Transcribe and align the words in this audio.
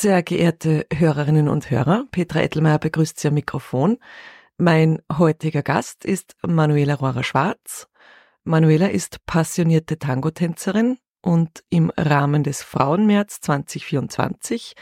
Sehr 0.00 0.22
geehrte 0.22 0.86
Hörerinnen 0.94 1.48
und 1.48 1.72
Hörer, 1.72 2.04
Petra 2.12 2.40
Ettelmeier 2.40 2.78
begrüßt 2.78 3.18
Sie 3.18 3.26
am 3.26 3.34
Mikrofon. 3.34 3.98
Mein 4.56 5.02
heutiger 5.12 5.64
Gast 5.64 6.04
ist 6.04 6.36
Manuela 6.46 6.94
Rohrer-Schwarz. 6.94 7.88
Manuela 8.44 8.86
ist 8.86 9.26
passionierte 9.26 9.98
Tango-Tänzerin 9.98 10.98
und 11.20 11.64
im 11.68 11.90
Rahmen 11.96 12.44
des 12.44 12.62
Frauenmärz 12.62 13.40
2024 13.40 14.74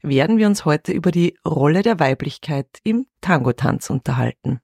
werden 0.00 0.38
wir 0.38 0.46
uns 0.46 0.64
heute 0.64 0.92
über 0.92 1.10
die 1.10 1.36
Rolle 1.46 1.82
der 1.82 2.00
Weiblichkeit 2.00 2.68
im 2.82 3.04
Tango-Tanz 3.20 3.90
unterhalten. 3.90 4.62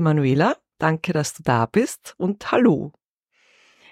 Manuela, 0.00 0.56
danke, 0.78 1.12
dass 1.12 1.34
du 1.34 1.42
da 1.42 1.66
bist 1.66 2.14
und 2.18 2.50
hallo. 2.50 2.92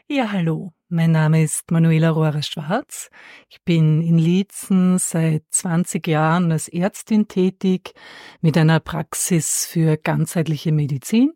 Ja, 0.09 0.33
hallo. 0.33 0.73
Mein 0.89 1.13
Name 1.13 1.43
ist 1.43 1.71
Manuela 1.71 2.09
Rohrer-Schwarz. 2.09 3.11
Ich 3.51 3.63
bin 3.63 4.01
in 4.01 4.19
Liezen 4.19 4.99
seit 4.99 5.45
20 5.51 6.07
Jahren 6.07 6.51
als 6.51 6.69
Ärztin 6.69 7.29
tätig 7.29 7.93
mit 8.41 8.57
einer 8.57 8.81
Praxis 8.81 9.67
für 9.67 9.99
ganzheitliche 9.99 10.73
Medizin 10.73 11.35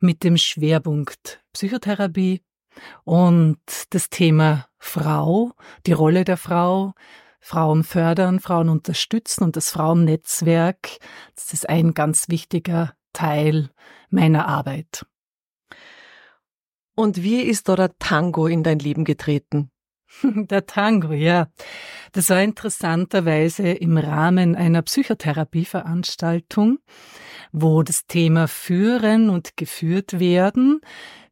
mit 0.00 0.24
dem 0.24 0.36
Schwerpunkt 0.36 1.44
Psychotherapie 1.52 2.42
und 3.04 3.60
das 3.90 4.10
Thema 4.10 4.66
Frau, 4.78 5.52
die 5.86 5.92
Rolle 5.92 6.24
der 6.24 6.38
Frau, 6.38 6.94
Frauen 7.38 7.84
fördern, 7.84 8.40
Frauen 8.40 8.68
unterstützen 8.68 9.44
und 9.44 9.56
das 9.56 9.70
Frauennetzwerk, 9.70 10.98
das 11.34 11.52
ist 11.52 11.68
ein 11.68 11.94
ganz 11.94 12.28
wichtiger 12.28 12.94
Teil 13.12 13.70
meiner 14.10 14.46
Arbeit. 14.46 15.06
Und 16.94 17.22
wie 17.22 17.40
ist 17.40 17.68
da 17.68 17.76
der 17.76 17.96
Tango 17.98 18.46
in 18.46 18.62
dein 18.62 18.78
Leben 18.78 19.04
getreten? 19.04 19.70
Der 20.22 20.66
Tango, 20.66 21.12
ja. 21.12 21.46
Das 22.12 22.30
war 22.30 22.42
interessanterweise 22.42 23.70
im 23.70 23.96
Rahmen 23.96 24.56
einer 24.56 24.82
Psychotherapieveranstaltung, 24.82 26.80
wo 27.52 27.84
das 27.84 28.06
Thema 28.06 28.48
Führen 28.48 29.30
und 29.30 29.56
geführt 29.56 30.18
werden 30.18 30.80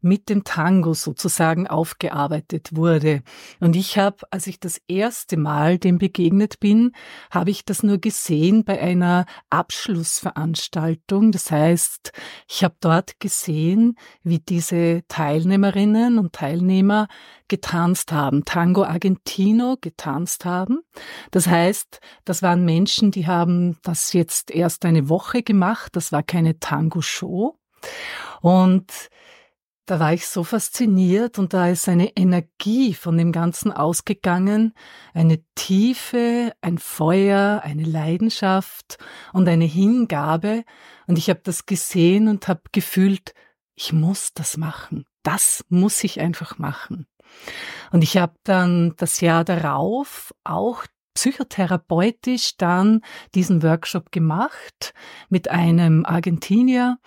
mit 0.00 0.28
dem 0.28 0.44
Tango 0.44 0.94
sozusagen 0.94 1.66
aufgearbeitet 1.66 2.76
wurde. 2.76 3.22
Und 3.60 3.74
ich 3.76 3.98
habe, 3.98 4.18
als 4.30 4.46
ich 4.46 4.60
das 4.60 4.80
erste 4.86 5.36
Mal 5.36 5.78
dem 5.78 5.98
begegnet 5.98 6.60
bin, 6.60 6.92
habe 7.30 7.50
ich 7.50 7.64
das 7.64 7.82
nur 7.82 7.98
gesehen 7.98 8.64
bei 8.64 8.80
einer 8.80 9.26
Abschlussveranstaltung. 9.50 11.32
Das 11.32 11.50
heißt, 11.50 12.12
ich 12.48 12.62
habe 12.62 12.76
dort 12.80 13.18
gesehen, 13.20 13.96
wie 14.22 14.38
diese 14.38 15.02
Teilnehmerinnen 15.08 16.18
und 16.18 16.32
Teilnehmer 16.32 17.08
getanzt 17.48 18.12
haben, 18.12 18.44
Tango 18.44 18.84
Argentino 18.84 19.76
getanzt 19.80 20.44
haben. 20.44 20.80
Das 21.30 21.46
heißt, 21.46 22.00
das 22.24 22.42
waren 22.42 22.64
Menschen, 22.64 23.10
die 23.10 23.26
haben 23.26 23.78
das 23.82 24.12
jetzt 24.12 24.50
erst 24.50 24.84
eine 24.84 25.08
Woche 25.08 25.42
gemacht. 25.42 25.96
Das 25.96 26.12
war 26.12 26.22
keine 26.22 26.58
Tango-Show. 26.60 27.56
Und 28.40 29.10
da 29.88 29.98
war 29.98 30.12
ich 30.12 30.26
so 30.26 30.44
fasziniert 30.44 31.38
und 31.38 31.54
da 31.54 31.68
ist 31.68 31.88
eine 31.88 32.14
Energie 32.14 32.92
von 32.92 33.16
dem 33.16 33.32
Ganzen 33.32 33.72
ausgegangen, 33.72 34.74
eine 35.14 35.42
Tiefe, 35.54 36.52
ein 36.60 36.76
Feuer, 36.76 37.62
eine 37.64 37.84
Leidenschaft 37.84 38.98
und 39.32 39.48
eine 39.48 39.64
Hingabe. 39.64 40.64
Und 41.06 41.16
ich 41.16 41.30
habe 41.30 41.40
das 41.42 41.64
gesehen 41.64 42.28
und 42.28 42.48
habe 42.48 42.60
gefühlt, 42.70 43.32
ich 43.74 43.94
muss 43.94 44.34
das 44.34 44.58
machen. 44.58 45.06
Das 45.22 45.64
muss 45.70 46.04
ich 46.04 46.20
einfach 46.20 46.58
machen. 46.58 47.06
Und 47.90 48.02
ich 48.02 48.18
habe 48.18 48.34
dann 48.44 48.94
das 48.98 49.22
Jahr 49.22 49.44
darauf 49.44 50.34
auch 50.44 50.84
psychotherapeutisch 51.18 52.56
dann 52.58 53.00
diesen 53.34 53.64
Workshop 53.64 54.12
gemacht 54.12 54.94
mit 55.28 55.50
einem 55.50 56.04
Argentinier, 56.04 56.98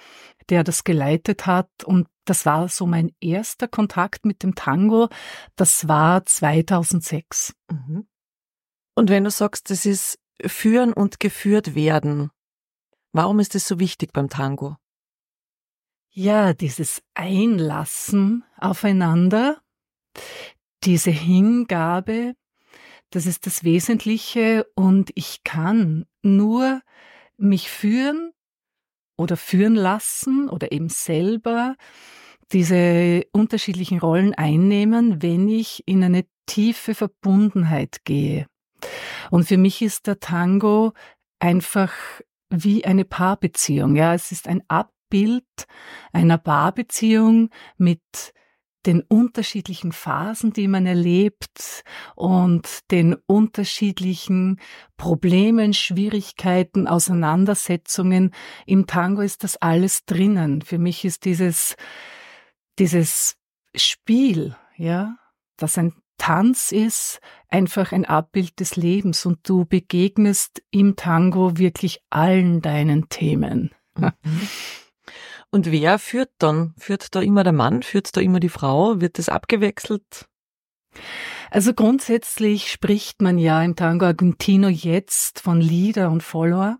der 0.50 0.66
das 0.66 0.84
geleitet 0.84 1.46
hat. 1.46 1.70
Und 1.86 2.10
das 2.26 2.46
war 2.46 2.68
so 2.68 2.86
mein 2.86 3.14
erster 3.22 3.70
Kontakt 3.70 4.26
mit 4.26 4.44
dem 4.44 4.54
Tango. 4.54 5.08
Das 5.56 5.88
war 5.88 6.26
2006. 6.26 7.54
Mhm. 7.70 8.06
Und 8.96 9.10
wenn 9.10 9.24
du 9.24 9.32
sagst, 9.32 9.70
das 9.70 9.86
ist 9.86 10.20
führen 10.46 10.92
und 10.92 11.22
geführt 11.22 11.74
werden, 11.74 12.32
warum 13.14 13.40
ist 13.40 13.56
das 13.56 13.66
so 13.66 13.80
wichtig 13.80 14.12
beim 14.12 14.28
Tango? 14.28 14.76
Ja, 16.10 16.54
dieses 16.54 17.02
Einlassen 17.14 18.44
aufeinander, 18.58 19.62
diese 20.84 21.12
Hingabe, 21.12 22.34
das 23.12 23.26
ist 23.26 23.46
das 23.46 23.64
Wesentliche 23.64 24.66
und 24.76 25.12
ich 25.16 25.44
kann 25.44 26.06
nur 26.22 26.82
mich 27.38 27.70
führen 27.70 28.32
oder 29.18 29.38
führen 29.38 29.76
lassen 29.76 30.50
oder 30.50 30.72
eben 30.72 30.90
selber 30.90 31.76
diese 32.52 33.24
unterschiedlichen 33.32 34.00
Rollen 34.00 34.34
einnehmen, 34.34 35.22
wenn 35.22 35.48
ich 35.48 35.84
in 35.86 36.04
eine 36.04 36.26
tiefe 36.46 36.96
Verbundenheit 36.96 38.04
gehe. 38.04 38.48
Und 39.30 39.46
für 39.46 39.58
mich 39.58 39.82
ist 39.82 40.08
der 40.08 40.20
Tango 40.20 40.94
einfach 41.40 41.94
wie 42.50 42.86
eine 42.86 43.06
Paarbeziehung. 43.06 43.96
Ja, 43.96 44.14
es 44.14 44.32
ist 44.32 44.48
ein 44.48 44.64
Abbild 44.68 45.46
einer 46.12 46.38
Paarbeziehung 46.38 47.50
mit 47.78 48.02
den 48.86 49.02
unterschiedlichen 49.02 49.92
Phasen, 49.92 50.54
die 50.54 50.68
man 50.68 50.86
erlebt 50.86 51.84
und 52.16 52.68
den 52.92 53.16
unterschiedlichen 53.26 54.60
Problemen, 54.98 55.74
Schwierigkeiten, 55.74 56.88
Auseinandersetzungen. 56.88 58.34
Im 58.66 58.88
Tango 58.88 59.22
ist 59.22 59.44
das 59.44 59.58
alles 59.58 60.06
drinnen. 60.06 60.62
Für 60.62 60.78
mich 60.78 61.06
ist 61.06 61.26
dieses, 61.26 61.76
dieses 62.80 63.38
Spiel, 63.76 64.56
ja, 64.76 65.18
das 65.58 65.78
ein 65.78 65.94
Tanz 66.18 66.72
ist, 66.72 67.20
einfach 67.48 67.92
ein 67.92 68.06
Abbild 68.06 68.60
des 68.60 68.76
Lebens 68.76 69.26
und 69.26 69.40
du 69.50 69.66
begegnest 69.66 70.62
im 70.70 70.96
Tango 70.96 71.58
wirklich 71.58 72.00
allen 72.12 72.62
deinen 72.62 73.10
Themen. 73.10 73.72
Mhm. 73.98 74.14
Und 75.52 75.70
wer 75.70 76.00
führt 76.00 76.32
dann? 76.40 76.74
Führt 76.78 77.14
da 77.14 77.22
immer 77.22 77.44
der 77.44 77.54
Mann? 77.54 77.84
Führt 77.84 78.16
da 78.16 78.22
immer 78.22 78.40
die 78.40 78.50
Frau? 78.50 79.02
Wird 79.02 79.18
das 79.18 79.28
abgewechselt? 79.28 80.28
Also 81.50 81.74
grundsätzlich 81.74 82.72
spricht 82.72 83.22
man 83.22 83.38
ja 83.38 83.62
im 83.62 83.76
Tango 83.76 84.06
Argentino 84.06 84.70
jetzt 84.70 85.42
von 85.42 85.60
Leader 85.60 86.10
und 86.10 86.24
Follower. 86.24 86.78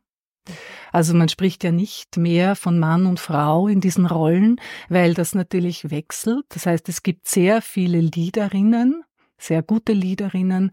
Also 0.92 1.14
man 1.14 1.30
spricht 1.30 1.64
ja 1.64 1.72
nicht 1.72 2.18
mehr 2.18 2.56
von 2.56 2.80
Mann 2.80 3.06
und 3.06 3.20
Frau 3.20 3.68
in 3.68 3.82
diesen 3.82 4.06
Rollen, 4.06 4.60
weil 4.90 5.14
das 5.14 5.36
natürlich 5.36 5.92
wechselt. 5.92 6.46
Das 6.50 6.66
heißt, 6.66 6.90
es 6.90 7.04
gibt 7.04 7.28
sehr 7.28 7.62
viele 7.62 8.00
Leaderinnen, 8.00 9.04
sehr 9.38 9.62
gute 9.62 9.94
Leaderinnen 9.94 10.72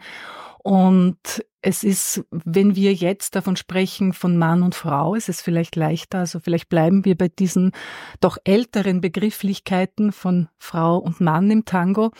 und 0.63 1.45
es 1.61 1.83
ist, 1.83 2.25
wenn 2.31 2.77
wir 2.77 2.95
jetzt 2.95 3.35
davon 3.35 3.57
sprechen, 3.57 4.13
von 4.13 4.37
Mann 4.37 4.63
und 4.63 4.75
Frau, 4.75 5.15
ist 5.15 5.29
es 5.29 5.43
vielleicht 5.43 5.77
leichter. 5.77 6.21
Also 6.21 6.41
vielleicht 6.41 6.69
bleiben 6.69 7.05
wir 7.05 7.17
bei 7.17 7.29
diesen 7.29 7.73
doch 8.21 8.39
älteren 8.45 9.01
Begrifflichkeiten 9.01 10.13
von 10.13 10.49
Frau 10.59 10.99
und 10.99 11.21
Mann 11.21 11.51
im 11.51 11.65
Tango. 11.65 12.13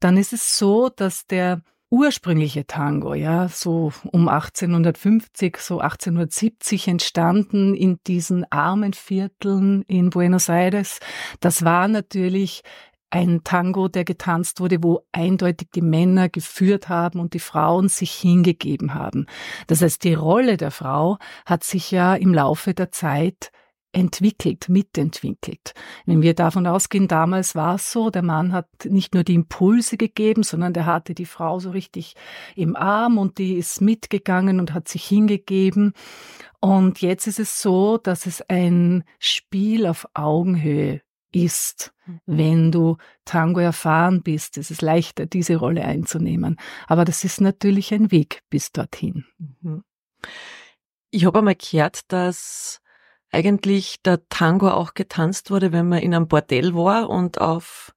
Dann 0.00 0.16
ist 0.16 0.32
es 0.32 0.56
so, 0.56 0.88
dass 0.88 1.26
der 1.26 1.62
ursprüngliche 1.90 2.66
Tango, 2.66 3.14
ja, 3.14 3.48
so 3.48 3.92
um 4.12 4.28
1850, 4.28 5.56
so 5.58 5.80
1870 5.80 6.86
entstanden 6.86 7.74
in 7.74 7.98
diesen 8.06 8.50
armen 8.50 8.92
Vierteln 8.92 9.82
in 9.88 10.10
Buenos 10.10 10.48
Aires. 10.48 11.00
Das 11.40 11.64
war 11.64 11.88
natürlich 11.88 12.62
ein 13.10 13.42
Tango, 13.44 13.88
der 13.88 14.04
getanzt 14.04 14.60
wurde, 14.60 14.82
wo 14.82 15.04
eindeutig 15.12 15.68
die 15.74 15.82
Männer 15.82 16.28
geführt 16.28 16.88
haben 16.88 17.20
und 17.20 17.34
die 17.34 17.40
Frauen 17.40 17.88
sich 17.88 18.12
hingegeben 18.12 18.94
haben. 18.94 19.26
Das 19.66 19.82
heißt, 19.82 20.02
die 20.04 20.14
Rolle 20.14 20.56
der 20.56 20.70
Frau 20.70 21.18
hat 21.44 21.64
sich 21.64 21.90
ja 21.90 22.14
im 22.14 22.32
Laufe 22.32 22.72
der 22.72 22.92
Zeit 22.92 23.50
entwickelt, 23.92 24.68
mitentwickelt. 24.68 25.74
Wenn 26.06 26.22
wir 26.22 26.34
davon 26.34 26.66
ausgehen, 26.66 27.08
damals 27.08 27.54
war 27.54 27.74
es 27.74 27.90
so, 27.90 28.10
der 28.10 28.22
Mann 28.22 28.52
hat 28.52 28.68
nicht 28.84 29.14
nur 29.14 29.24
die 29.24 29.34
Impulse 29.34 29.96
gegeben, 29.96 30.42
sondern 30.42 30.72
der 30.72 30.86
hatte 30.86 31.14
die 31.14 31.26
Frau 31.26 31.58
so 31.58 31.70
richtig 31.70 32.14
im 32.54 32.76
Arm 32.76 33.18
und 33.18 33.38
die 33.38 33.54
ist 33.54 33.80
mitgegangen 33.80 34.60
und 34.60 34.74
hat 34.74 34.88
sich 34.88 35.04
hingegeben. 35.04 35.92
Und 36.60 37.00
jetzt 37.00 37.26
ist 37.26 37.40
es 37.40 37.60
so, 37.60 37.96
dass 37.96 38.26
es 38.26 38.42
ein 38.48 39.04
Spiel 39.18 39.86
auf 39.86 40.06
Augenhöhe 40.14 41.00
ist. 41.32 41.92
Wenn 42.26 42.72
du 42.72 42.96
Tango 43.24 43.60
erfahren 43.60 44.22
bist, 44.22 44.56
ist 44.56 44.70
es 44.70 44.80
leichter, 44.80 45.26
diese 45.26 45.56
Rolle 45.56 45.84
einzunehmen. 45.84 46.56
Aber 46.86 47.04
das 47.04 47.24
ist 47.24 47.40
natürlich 47.40 47.94
ein 47.94 48.10
Weg 48.10 48.42
bis 48.50 48.72
dorthin. 48.72 49.26
Mhm. 49.38 49.84
Ich 51.10 51.24
habe 51.24 51.38
einmal 51.38 51.56
gehört, 51.56 52.12
dass 52.12 52.80
eigentlich 53.30 54.02
der 54.02 54.28
Tango 54.28 54.70
auch 54.70 54.94
getanzt 54.94 55.50
wurde, 55.50 55.72
wenn 55.72 55.88
man 55.88 56.00
in 56.00 56.14
einem 56.14 56.28
Bordell 56.28 56.74
war 56.74 57.08
und 57.08 57.40
auf 57.40 57.94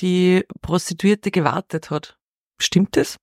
die 0.00 0.44
Prostituierte 0.60 1.30
gewartet 1.30 1.90
hat. 1.90 2.16
Stimmt 2.60 2.96
das? 2.96 3.18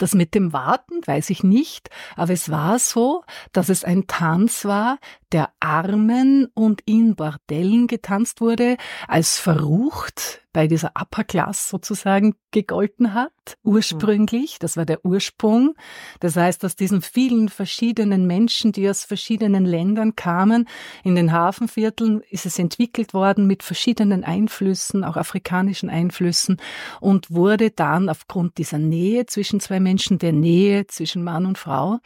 Das 0.00 0.14
mit 0.14 0.34
dem 0.34 0.54
Warten 0.54 1.06
weiß 1.06 1.28
ich 1.28 1.44
nicht, 1.44 1.90
aber 2.16 2.32
es 2.32 2.50
war 2.50 2.78
so, 2.78 3.22
dass 3.52 3.68
es 3.68 3.84
ein 3.84 4.06
Tanz 4.06 4.64
war, 4.64 4.98
der 5.30 5.50
Armen 5.60 6.46
und 6.54 6.80
in 6.86 7.16
Bordellen 7.16 7.86
getanzt 7.86 8.40
wurde, 8.40 8.78
als 9.08 9.38
verrucht 9.38 10.40
bei 10.52 10.66
dieser 10.66 10.92
Upper 11.00 11.24
Class 11.24 11.68
sozusagen 11.68 12.34
gegolten 12.50 13.14
hat, 13.14 13.30
ursprünglich. 13.62 14.58
Das 14.58 14.76
war 14.76 14.84
der 14.84 15.04
Ursprung. 15.04 15.74
Das 16.18 16.36
heißt, 16.36 16.64
aus 16.64 16.74
diesen 16.74 17.02
vielen 17.02 17.48
verschiedenen 17.48 18.26
Menschen, 18.26 18.72
die 18.72 18.88
aus 18.88 19.04
verschiedenen 19.04 19.64
Ländern 19.64 20.16
kamen, 20.16 20.68
in 21.04 21.14
den 21.14 21.32
Hafenvierteln 21.32 22.22
ist 22.30 22.46
es 22.46 22.58
entwickelt 22.58 23.14
worden 23.14 23.46
mit 23.46 23.62
verschiedenen 23.62 24.24
Einflüssen, 24.24 25.04
auch 25.04 25.16
afrikanischen 25.16 25.88
Einflüssen 25.88 26.60
und 27.00 27.30
wurde 27.30 27.70
dann 27.70 28.08
aufgrund 28.08 28.58
dieser 28.58 28.78
Nähe 28.78 29.26
zwischen 29.26 29.60
zwei 29.60 29.78
Menschen, 29.78 30.18
der 30.18 30.32
Nähe 30.32 30.86
zwischen 30.88 31.22
Mann 31.22 31.46
und 31.46 31.58
Frau, 31.58 31.98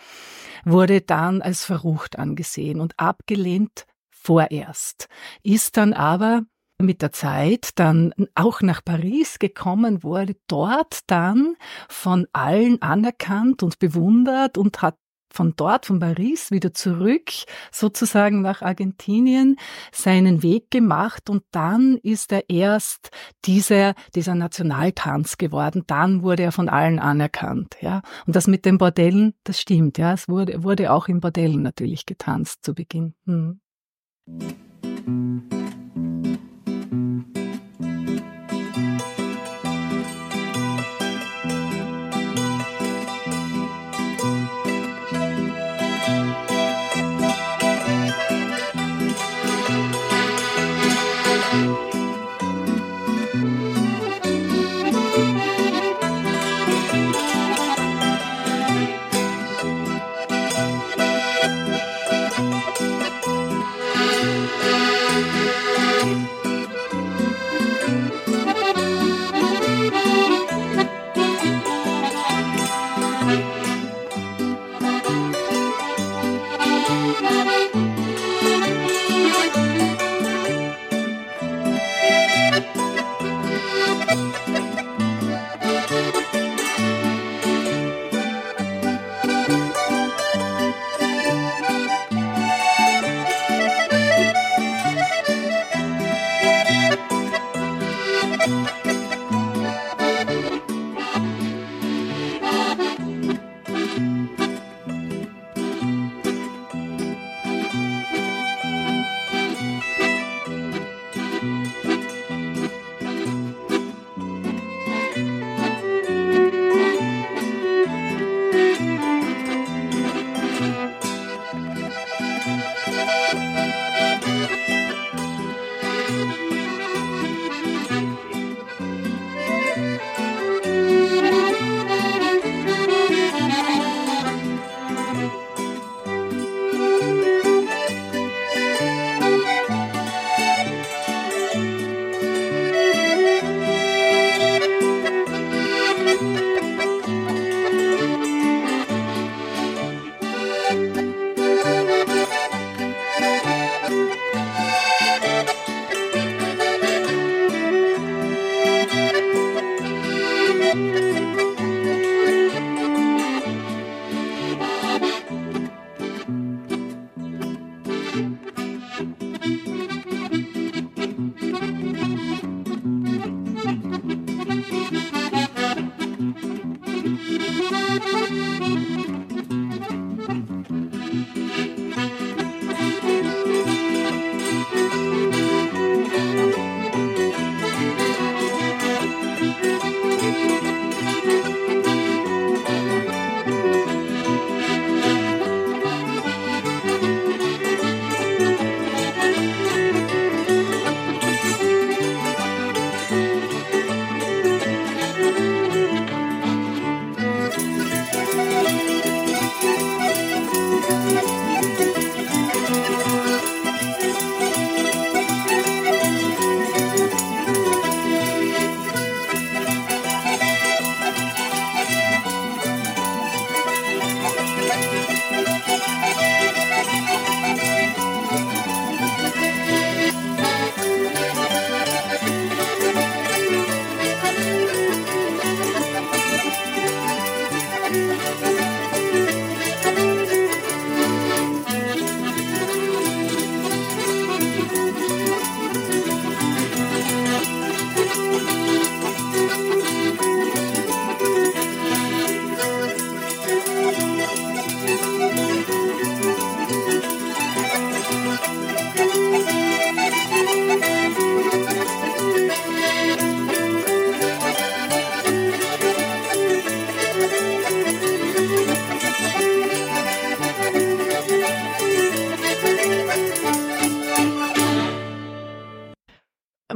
wurde 0.65 1.01
dann 1.01 1.41
als 1.41 1.65
verrucht 1.65 2.19
angesehen 2.19 2.81
und 2.81 2.99
abgelehnt 2.99 3.87
vorerst, 4.11 5.09
ist 5.43 5.77
dann 5.77 5.93
aber 5.93 6.43
mit 6.85 7.03
der 7.03 7.13
Zeit 7.13 7.71
dann 7.77 8.15
auch 8.35 8.61
nach 8.61 8.85
Paris 8.85 9.39
gekommen, 9.39 10.03
wurde 10.03 10.37
dort 10.47 11.01
dann 11.07 11.57
von 11.89 12.27
allen 12.33 12.81
anerkannt 12.83 13.63
und 13.63 13.79
bewundert 13.79 14.59
und 14.59 14.83
hat 14.83 14.97
von 15.35 15.55
dort, 15.57 15.87
von 15.87 15.99
Paris, 15.99 16.51
wieder 16.51 16.73
zurück, 16.73 17.31
sozusagen 17.73 18.41
nach 18.41 18.63
Argentinien, 18.63 19.57
seinen 19.93 20.43
Weg 20.43 20.71
gemacht 20.71 21.29
und 21.29 21.43
dann 21.51 21.99
ist 22.03 22.33
er 22.33 22.49
erst 22.49 23.11
dieser, 23.45 23.95
dieser 24.15 24.35
Nationaltanz 24.35 25.37
geworden. 25.37 25.83
Dann 25.87 26.23
wurde 26.23 26.45
er 26.45 26.53
von 26.53 26.69
allen 26.69 27.01
anerkannt, 27.01 27.77
ja. 27.81 28.03
Und 28.27 28.37
das 28.37 28.47
mit 28.47 28.65
den 28.65 28.79
Bordellen, 28.79 29.35
das 29.43 29.61
stimmt, 29.61 29.99
ja. 29.99 30.13
Es 30.13 30.29
wurde, 30.29 30.63
wurde 30.63 30.93
auch 30.93 31.09
in 31.09 31.21
Bordellen 31.21 31.63
natürlich 31.63 32.07
getanzt 32.07 32.65
zu 32.65 32.75
Beginn. 32.75 33.15
Hm. 33.27 33.61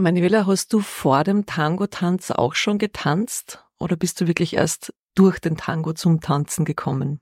Manuela, 0.09 0.47
hast 0.47 0.73
du 0.73 0.81
vor 0.81 1.23
dem 1.23 1.44
Tango-Tanz 1.44 2.31
auch 2.31 2.55
schon 2.55 2.79
getanzt 2.79 3.62
oder 3.79 3.94
bist 3.94 4.18
du 4.18 4.27
wirklich 4.27 4.57
erst 4.57 4.94
durch 5.14 5.38
den 5.38 5.59
Tango 5.59 5.92
zum 5.92 6.23
Tanzen 6.23 6.64
gekommen? 6.64 7.21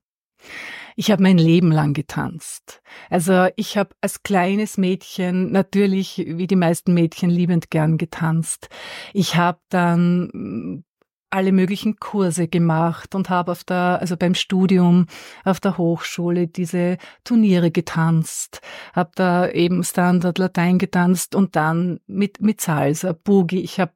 Ich 0.94 1.10
habe 1.10 1.20
mein 1.20 1.36
Leben 1.36 1.72
lang 1.72 1.94
getanzt. 1.94 2.82
Also 3.10 3.48
ich 3.56 3.76
habe 3.76 3.90
als 4.02 4.22
kleines 4.22 4.78
Mädchen 4.78 5.50
natürlich, 5.50 6.26
wie 6.28 6.46
die 6.46 6.54
meisten 6.54 6.94
Mädchen, 6.94 7.28
liebend 7.28 7.72
gern 7.72 7.98
getanzt. 7.98 8.68
Ich 9.12 9.34
habe 9.34 9.58
dann 9.68 10.84
alle 11.30 11.52
möglichen 11.52 11.96
Kurse 11.96 12.48
gemacht 12.48 13.14
und 13.14 13.30
habe 13.30 13.52
auf 13.52 13.64
der, 13.64 13.98
also 14.00 14.16
beim 14.16 14.34
Studium 14.34 15.06
auf 15.44 15.60
der 15.60 15.76
Hochschule 15.78 16.46
diese 16.46 16.98
Turniere 17.24 17.70
getanzt, 17.70 18.60
habe 18.94 19.10
da 19.14 19.48
eben 19.48 19.82
Standard 19.84 20.38
Latein 20.38 20.78
getanzt 20.78 21.34
und 21.34 21.56
dann 21.56 22.00
mit 22.06 22.40
mit 22.40 22.60
Salsa, 22.60 23.12
Boogie. 23.12 23.60
Ich 23.60 23.80
habe 23.80 23.92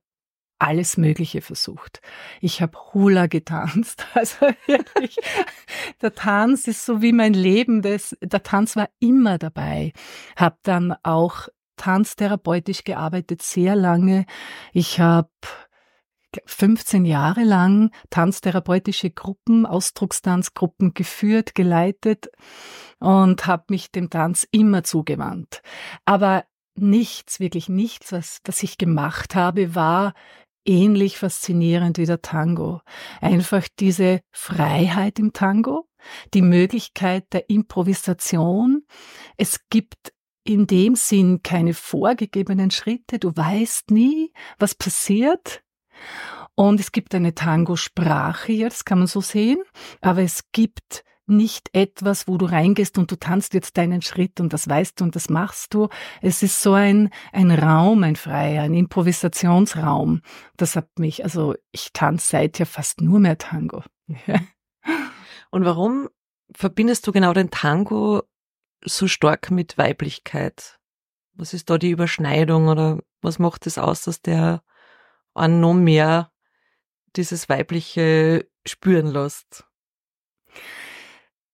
alles 0.61 0.99
Mögliche 0.99 1.41
versucht. 1.41 2.01
Ich 2.41 2.63
habe 2.63 2.79
Hula 2.93 3.27
getanzt. 3.27 4.07
Also 4.15 4.49
wirklich, 4.67 5.17
der 6.03 6.15
Tanz 6.15 6.67
ist 6.67 6.85
so 6.85 7.01
wie 7.01 7.13
mein 7.13 7.33
Leben. 7.33 7.81
Das, 7.81 8.17
der 8.21 8.43
Tanz 8.43 8.77
war 8.77 8.91
immer 8.99 9.39
dabei. 9.39 9.93
Habe 10.37 10.59
dann 10.63 10.95
auch 11.03 11.49
tanztherapeutisch 11.77 12.85
gearbeitet, 12.85 13.41
sehr 13.41 13.75
lange. 13.75 14.27
Ich 14.73 15.01
habe 15.01 15.31
15 16.47 17.05
Jahre 17.05 17.45
lang 17.45 17.91
tanztherapeutische 18.11 19.11
Gruppen, 19.11 19.67
Ausdruckstanzgruppen 19.67 20.95
geführt, 20.95 21.55
geleitet 21.55 22.31
und 22.99 23.47
habe 23.47 23.65
mich 23.69 23.91
dem 23.91 24.11
Tanz 24.11 24.47
immer 24.51 24.85
zugewandt. 24.85 25.63
Aber 26.05 26.45
nichts, 26.77 27.41
wirklich 27.41 27.69
nichts, 27.69 28.13
was, 28.13 28.39
was 28.45 28.63
ich 28.63 28.79
gemacht 28.79 29.35
habe, 29.35 29.75
war 29.75 30.15
ähnlich 30.65 31.19
faszinierend 31.19 31.99
wie 31.99 32.07
der 32.07 32.23
Tango. 32.23 32.81
Einfach 33.21 33.67
diese 33.79 34.21
Freiheit 34.31 35.19
im 35.19 35.33
Tango, 35.33 35.89
die 36.35 36.43
Möglichkeit 36.43 37.33
der 37.33 37.49
Improvisation. 37.51 38.85
Es 39.37 39.69
gibt 39.71 40.13
in 40.45 40.67
dem 40.67 40.97
Sinn 40.97 41.43
keine 41.43 41.75
vorgegebenen 41.75 42.71
Schritte. 42.71 43.19
Du 43.19 43.35
weißt 43.35 43.91
nie, 43.91 44.33
was 44.59 44.75
passiert. 44.75 45.63
Und 46.55 46.81
es 46.81 46.93
gibt 46.93 47.15
eine 47.15 47.35
Tango-Sprache, 47.35 48.59
das 48.65 48.85
kann 48.85 48.99
man 48.99 49.07
so 49.07 49.21
sehen, 49.21 49.63
aber 50.01 50.23
es 50.23 50.45
gibt 50.53 51.05
nicht 51.31 51.71
etwas, 51.73 52.29
wo 52.29 52.37
du 52.37 52.45
reingehst 52.45 52.99
und 52.99 53.11
du 53.11 53.17
tanzt 53.17 53.55
jetzt 53.55 53.79
deinen 53.79 54.03
Schritt 54.03 54.41
und 54.41 54.53
das 54.53 54.69
weißt 54.69 55.01
du 55.01 55.05
und 55.05 55.17
das 55.17 55.31
machst 55.31 55.73
du. 55.73 55.89
Es 56.21 56.43
ist 56.43 56.61
so 56.61 56.75
ein, 56.75 57.11
ein 57.33 57.51
Raum, 57.51 58.03
ein 58.03 58.17
freier, 58.17 58.63
ein 58.63 58.75
Improvisationsraum. 58.75 60.21
Das 60.57 60.77
hat 60.77 60.99
mich, 60.99 61.25
also 61.25 61.55
ich 61.71 61.93
tanze 61.93 62.29
seither 62.29 62.67
fast 62.67 63.01
nur 63.01 63.21
mehr 63.21 63.39
Tango. 63.39 63.85
und 65.51 65.65
warum 65.65 66.09
verbindest 66.55 67.07
du 67.07 67.13
genau 67.13 67.33
den 67.33 67.51
Tango 67.51 68.23
so 68.85 69.07
stark 69.07 69.51
mit 69.51 69.79
Weiblichkeit? 69.79 70.79
Was 71.35 71.55
ist 71.55 71.71
da 71.71 71.79
die 71.79 71.91
Überschneidung 71.91 72.69
oder 72.69 72.99
was 73.23 73.39
macht 73.39 73.67
es 73.67 73.79
aus, 73.79 74.03
dass 74.03 74.21
der 74.21 74.63
an 75.35 75.61
noch 75.61 75.75
mehr 75.75 76.33
dieses 77.17 77.49
Weibliche 77.49 78.49
spüren 78.67 79.07
lässt? 79.07 79.65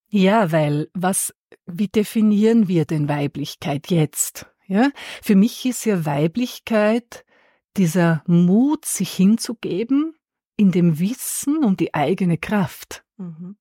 Ja, 0.09 0.53
weil 0.53 0.89
was, 0.95 1.35
wie 1.67 1.89
definieren 1.89 2.69
wir 2.69 2.85
denn 2.85 3.09
Weiblichkeit 3.09 3.91
jetzt? 3.91 4.47
Ja, 4.67 4.91
für 5.23 5.37
mich 5.37 5.65
ist 5.67 5.85
ja 5.85 6.05
Weiblichkeit 6.05 7.25
dieser 7.77 8.25
Mut, 8.27 8.85
sich 8.85 9.13
hinzugeben 9.13 10.17
in 10.57 10.73
dem 10.73 10.99
Wissen 10.99 11.63
um 11.63 11.77
die 11.77 11.95
eigene 11.95 12.39
Kraft. 12.39 13.05
Mhm 13.17 13.57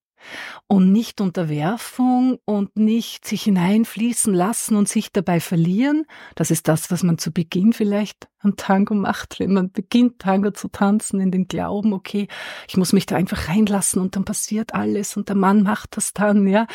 und 0.68 0.92
nicht 0.92 1.22
Unterwerfung 1.22 2.40
und 2.46 2.76
nicht 2.78 3.26
sich 3.26 3.44
hineinfließen 3.44 4.34
lassen 4.34 4.76
und 4.76 4.90
sich 4.90 5.12
dabei 5.12 5.40
verlieren. 5.40 6.06
Das 6.36 6.52
ist 6.52 6.68
das, 6.68 6.92
was 6.92 7.04
man 7.04 7.18
zu 7.18 7.32
Beginn 7.32 7.74
vielleicht 7.74 8.28
am 8.40 8.56
Tango 8.56 8.94
macht, 8.94 9.40
wenn 9.40 9.54
man 9.54 9.72
beginnt, 9.72 10.20
Tango 10.20 10.52
zu 10.52 10.68
tanzen, 10.68 11.20
in 11.20 11.32
den 11.32 11.48
Glauben, 11.48 11.94
okay, 11.94 12.28
ich 12.68 12.78
muss 12.78 12.94
mich 12.94 13.06
da 13.06 13.16
einfach 13.16 13.50
reinlassen 13.50 14.02
und 14.02 14.16
dann 14.16 14.24
passiert 14.24 14.74
alles 14.74 15.18
und 15.18 15.30
der 15.30 15.36
Mann 15.36 15.64
macht 15.64 15.98
das 15.98 16.14
dann, 16.14 16.48
ja. 16.48 16.68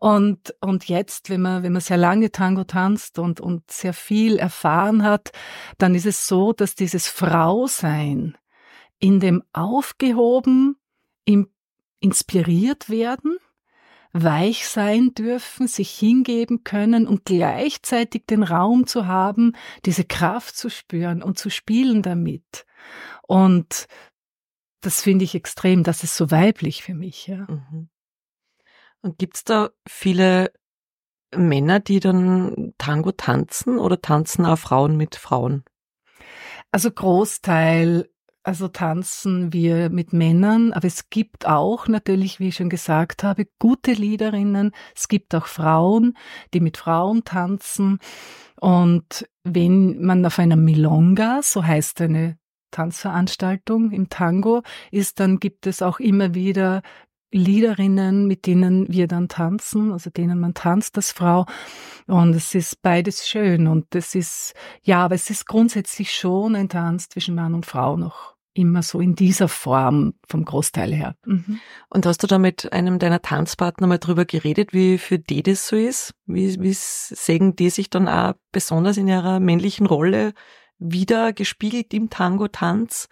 Und, 0.00 0.54
und 0.60 0.88
jetzt, 0.88 1.30
wenn 1.30 1.42
man, 1.42 1.62
wenn 1.62 1.72
man 1.72 1.82
sehr 1.82 1.98
lange 1.98 2.32
Tango 2.32 2.64
tanzt 2.64 3.18
und, 3.18 3.40
und 3.40 3.70
sehr 3.70 3.92
viel 3.92 4.38
erfahren 4.38 5.02
hat, 5.04 5.30
dann 5.76 5.94
ist 5.94 6.06
es 6.06 6.26
so, 6.26 6.52
dass 6.52 6.74
dieses 6.74 7.08
Frausein 7.08 8.36
in 8.98 9.20
dem 9.20 9.42
aufgehoben, 9.52 10.76
im 11.24 11.48
inspiriert 12.00 12.88
werden, 12.88 13.38
weich 14.12 14.66
sein 14.66 15.14
dürfen, 15.14 15.66
sich 15.66 15.90
hingeben 15.90 16.64
können 16.64 17.06
und 17.06 17.24
gleichzeitig 17.24 18.26
den 18.26 18.42
Raum 18.42 18.86
zu 18.86 19.06
haben, 19.06 19.54
diese 19.84 20.04
Kraft 20.04 20.56
zu 20.56 20.70
spüren 20.70 21.22
und 21.22 21.38
zu 21.38 21.50
spielen 21.50 22.02
damit. 22.02 22.66
Und 23.26 23.86
das 24.80 25.02
finde 25.02 25.24
ich 25.24 25.34
extrem, 25.34 25.82
das 25.82 26.04
ist 26.04 26.16
so 26.16 26.30
weiblich 26.30 26.82
für 26.82 26.94
mich, 26.94 27.26
ja. 27.26 27.46
Mhm. 27.48 27.88
Und 29.00 29.18
gibt's 29.18 29.44
da 29.44 29.70
viele 29.86 30.52
Männer, 31.34 31.80
die 31.80 32.00
dann 32.00 32.74
Tango 32.78 33.12
tanzen 33.12 33.78
oder 33.78 34.00
tanzen 34.00 34.46
auch 34.46 34.58
Frauen 34.58 34.96
mit 34.96 35.14
Frauen? 35.16 35.64
Also 36.70 36.90
Großteil 36.90 38.08
also 38.48 38.68
tanzen 38.68 39.52
wir 39.52 39.90
mit 39.90 40.14
Männern, 40.14 40.72
aber 40.72 40.86
es 40.86 41.10
gibt 41.10 41.46
auch 41.46 41.86
natürlich, 41.86 42.40
wie 42.40 42.48
ich 42.48 42.54
schon 42.54 42.70
gesagt 42.70 43.22
habe, 43.22 43.46
gute 43.58 43.92
Liederinnen. 43.92 44.72
Es 44.96 45.08
gibt 45.08 45.34
auch 45.34 45.44
Frauen, 45.44 46.16
die 46.54 46.60
mit 46.60 46.78
Frauen 46.78 47.24
tanzen. 47.24 47.98
Und 48.58 49.28
wenn 49.44 50.02
man 50.02 50.24
auf 50.24 50.38
einer 50.38 50.56
Milonga, 50.56 51.42
so 51.42 51.62
heißt 51.62 52.00
eine 52.00 52.38
Tanzveranstaltung 52.70 53.90
im 53.90 54.08
Tango 54.08 54.62
ist, 54.90 55.20
dann 55.20 55.40
gibt 55.40 55.66
es 55.66 55.82
auch 55.82 56.00
immer 56.00 56.32
wieder 56.32 56.80
Liederinnen, 57.30 58.26
mit 58.26 58.46
denen 58.46 58.90
wir 58.90 59.08
dann 59.08 59.28
tanzen, 59.28 59.92
also 59.92 60.08
denen 60.08 60.40
man 60.40 60.54
tanzt 60.54 60.96
als 60.96 61.12
Frau. 61.12 61.44
Und 62.06 62.34
es 62.34 62.54
ist 62.54 62.80
beides 62.80 63.28
schön 63.28 63.66
und 63.66 63.94
es 63.94 64.14
ist, 64.14 64.54
ja, 64.82 65.04
aber 65.04 65.16
es 65.16 65.28
ist 65.28 65.44
grundsätzlich 65.44 66.14
schon 66.14 66.56
ein 66.56 66.70
Tanz 66.70 67.10
zwischen 67.10 67.34
Mann 67.34 67.52
und 67.52 67.66
Frau 67.66 67.98
noch 67.98 68.37
immer 68.54 68.82
so 68.82 69.00
in 69.00 69.14
dieser 69.14 69.48
Form 69.48 70.14
vom 70.26 70.44
Großteil 70.44 70.92
her. 70.92 71.14
Mhm. 71.24 71.60
Und 71.90 72.06
hast 72.06 72.22
du 72.22 72.26
da 72.26 72.38
mit 72.38 72.72
einem 72.72 72.98
deiner 72.98 73.22
Tanzpartner 73.22 73.86
mal 73.86 73.98
drüber 73.98 74.24
geredet, 74.24 74.72
wie 74.72 74.98
für 74.98 75.18
die 75.18 75.42
das 75.42 75.68
so 75.68 75.76
ist? 75.76 76.14
Wie, 76.26 76.60
wie 76.60 76.72
sehen 76.74 77.54
die 77.56 77.70
sich 77.70 77.90
dann 77.90 78.08
auch 78.08 78.34
besonders 78.52 78.96
in 78.96 79.08
ihrer 79.08 79.40
männlichen 79.40 79.86
Rolle 79.86 80.32
wieder 80.78 81.32
gespiegelt 81.32 81.94
im 81.94 82.10
Tango-Tanz? 82.10 83.08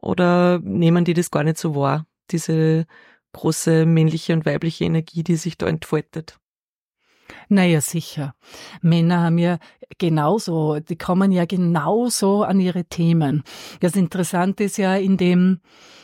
Oder 0.00 0.60
nehmen 0.60 1.04
die 1.04 1.14
das 1.14 1.30
gar 1.30 1.44
nicht 1.44 1.58
so 1.58 1.74
wahr, 1.74 2.06
diese 2.30 2.86
große 3.32 3.86
männliche 3.86 4.32
und 4.32 4.46
weibliche 4.46 4.84
Energie, 4.84 5.22
die 5.22 5.36
sich 5.36 5.58
da 5.58 5.66
entfaltet? 5.66 6.38
Naja, 7.48 7.80
sicher. 7.80 8.34
Männer 8.82 9.22
haben 9.22 9.38
ja 9.38 9.58
genauso, 9.98 10.80
die 10.80 10.96
kommen 10.96 11.32
ja 11.32 11.44
genauso 11.44 12.42
an 12.42 12.60
ihre 12.60 12.84
Themen. 12.84 13.42
Das 13.80 13.96
Interessante 13.96 14.64
ist 14.64 14.78
ja 14.78 14.96
in 14.96 15.16
dem, 15.16 15.60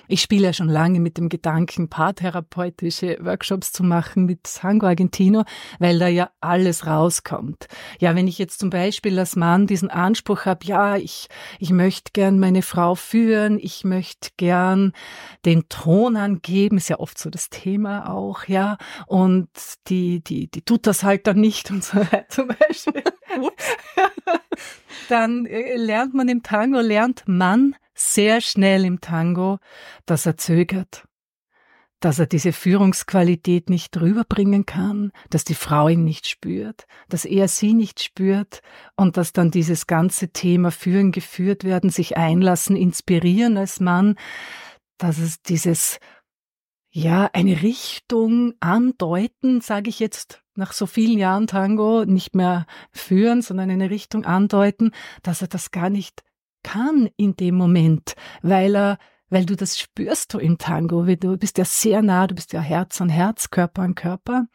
ich 0.09 0.21
spiele 0.21 0.47
ja 0.47 0.53
schon 0.53 0.69
lange 0.69 1.01
mit 1.01 1.17
dem 1.17 1.29
Gedanken, 1.29 1.89
paartherapeutische 1.89 3.19
Workshops 3.21 3.73
zu 3.73 3.83
machen 3.85 4.27
mit 4.27 4.45
Tango 4.45 4.87
Argentino, 4.87 5.45
weil 5.79 5.99
da 5.99 6.09
ja 6.09 6.31
alles 6.41 6.87
rauskommt. 6.87 7.69
Ja, 8.01 8.15
wenn 8.15 8.29
ich 8.29 8.39
jetzt 8.39 8.59
zum 8.59 8.71
Beispiel 8.71 9.19
als 9.19 9.37
Mann 9.37 9.67
diesen 9.67 9.91
Anspruch 9.91 10.45
habe, 10.45 10.67
ja, 10.67 10.97
ich, 10.97 11.29
ich 11.59 11.71
möchte 11.71 12.11
gern 12.13 12.39
meine 12.39 12.63
Frau 12.63 12.95
führen, 12.95 13.59
ich 13.59 13.85
möchte 13.85 14.31
gern 14.37 14.93
den 15.45 15.69
Ton 15.69 16.17
angeben, 16.17 16.77
ist 16.77 16.89
ja 16.89 16.99
oft 16.99 17.19
so 17.19 17.31
das 17.31 17.49
Thema 17.49 18.11
auch, 18.11 18.45
ja, 18.45 18.77
und 19.07 19.49
die, 19.89 20.23
die, 20.23 20.51
die 20.51 20.63
tut 20.63 20.87
das 20.87 21.03
halt 21.03 21.14
dann 21.23 21.41
nicht 21.41 21.71
und 21.71 21.85
so 21.85 21.99
weiter 21.99 22.29
zum 22.29 22.49
Beispiel. 22.49 23.05
dann 25.09 25.47
äh, 25.47 25.77
lernt 25.77 26.15
man 26.15 26.29
im 26.29 26.43
Tango, 26.43 26.81
lernt 26.81 27.25
man 27.27 27.77
sehr 27.95 28.41
schnell 28.41 28.85
im 28.85 29.01
Tango, 29.01 29.59
dass 30.07 30.27
er 30.27 30.37
zögert, 30.37 31.07
dass 32.01 32.19
er 32.19 32.27
diese 32.27 32.53
Führungsqualität 32.53 33.71
nicht 33.71 33.97
rüberbringen 33.99 34.67
kann, 34.67 35.13
dass 35.31 35.45
die 35.45 35.55
Frau 35.55 35.89
ihn 35.89 36.05
nicht 36.05 36.27
spürt, 36.27 36.87
dass 37.09 37.25
er 37.25 37.49
sie 37.49 37.73
nicht 37.73 38.03
spürt 38.03 38.61
und 38.97 39.17
dass 39.17 39.33
dann 39.33 39.51
dieses 39.51 39.87
ganze 39.87 40.29
Thema 40.29 40.71
Führen 40.71 41.13
geführt 41.13 41.65
werden, 41.65 41.91
sich 41.91 42.17
einlassen, 42.17 42.77
inspirieren 42.77 43.57
als 43.57 43.81
Mann, 43.81 44.17
dass 44.99 45.19
es 45.19 45.41
dieses 45.43 45.99
ja, 46.91 47.29
eine 47.33 47.63
Richtung 47.63 48.55
andeuten, 48.61 49.61
sage 49.61 49.91
ich 49.91 49.99
jetzt 49.99 50.44
nach 50.57 50.73
so 50.73 50.87
vielen 50.87 51.19
Jahren 51.19 51.47
Tango, 51.47 52.05
nicht 52.05 52.35
mehr 52.35 52.67
führen, 52.93 53.43
sondern 53.43 53.71
eine 53.71 53.91
Richtung 53.91 54.25
andeuten, 54.25 54.93
dass 55.23 55.43
er 55.43 55.49
das 55.49 55.71
gar 55.71 55.91
nicht 55.91 56.23
kann 56.63 57.09
in 57.17 57.37
dem 57.37 57.57
Moment, 57.57 58.15
weil 58.43 58.75
er 58.75 58.99
weil 59.31 59.47
du 59.47 59.57
das 59.57 59.79
spürst 59.79 60.33
du 60.33 60.39
im 60.39 60.59
Tango, 60.59 61.05
du 61.07 61.37
bist 61.37 61.59
ja 61.59 61.65
sehr 61.65 62.03
nah, 62.03 62.29
du 62.29 62.37
bist 62.37 62.53
ja 62.53 62.61
Herz 62.61 63.01
an 63.01 63.09
Herz, 63.09 63.51
Körper 63.51 63.83
an 63.83 63.97
Körper. 63.97 64.47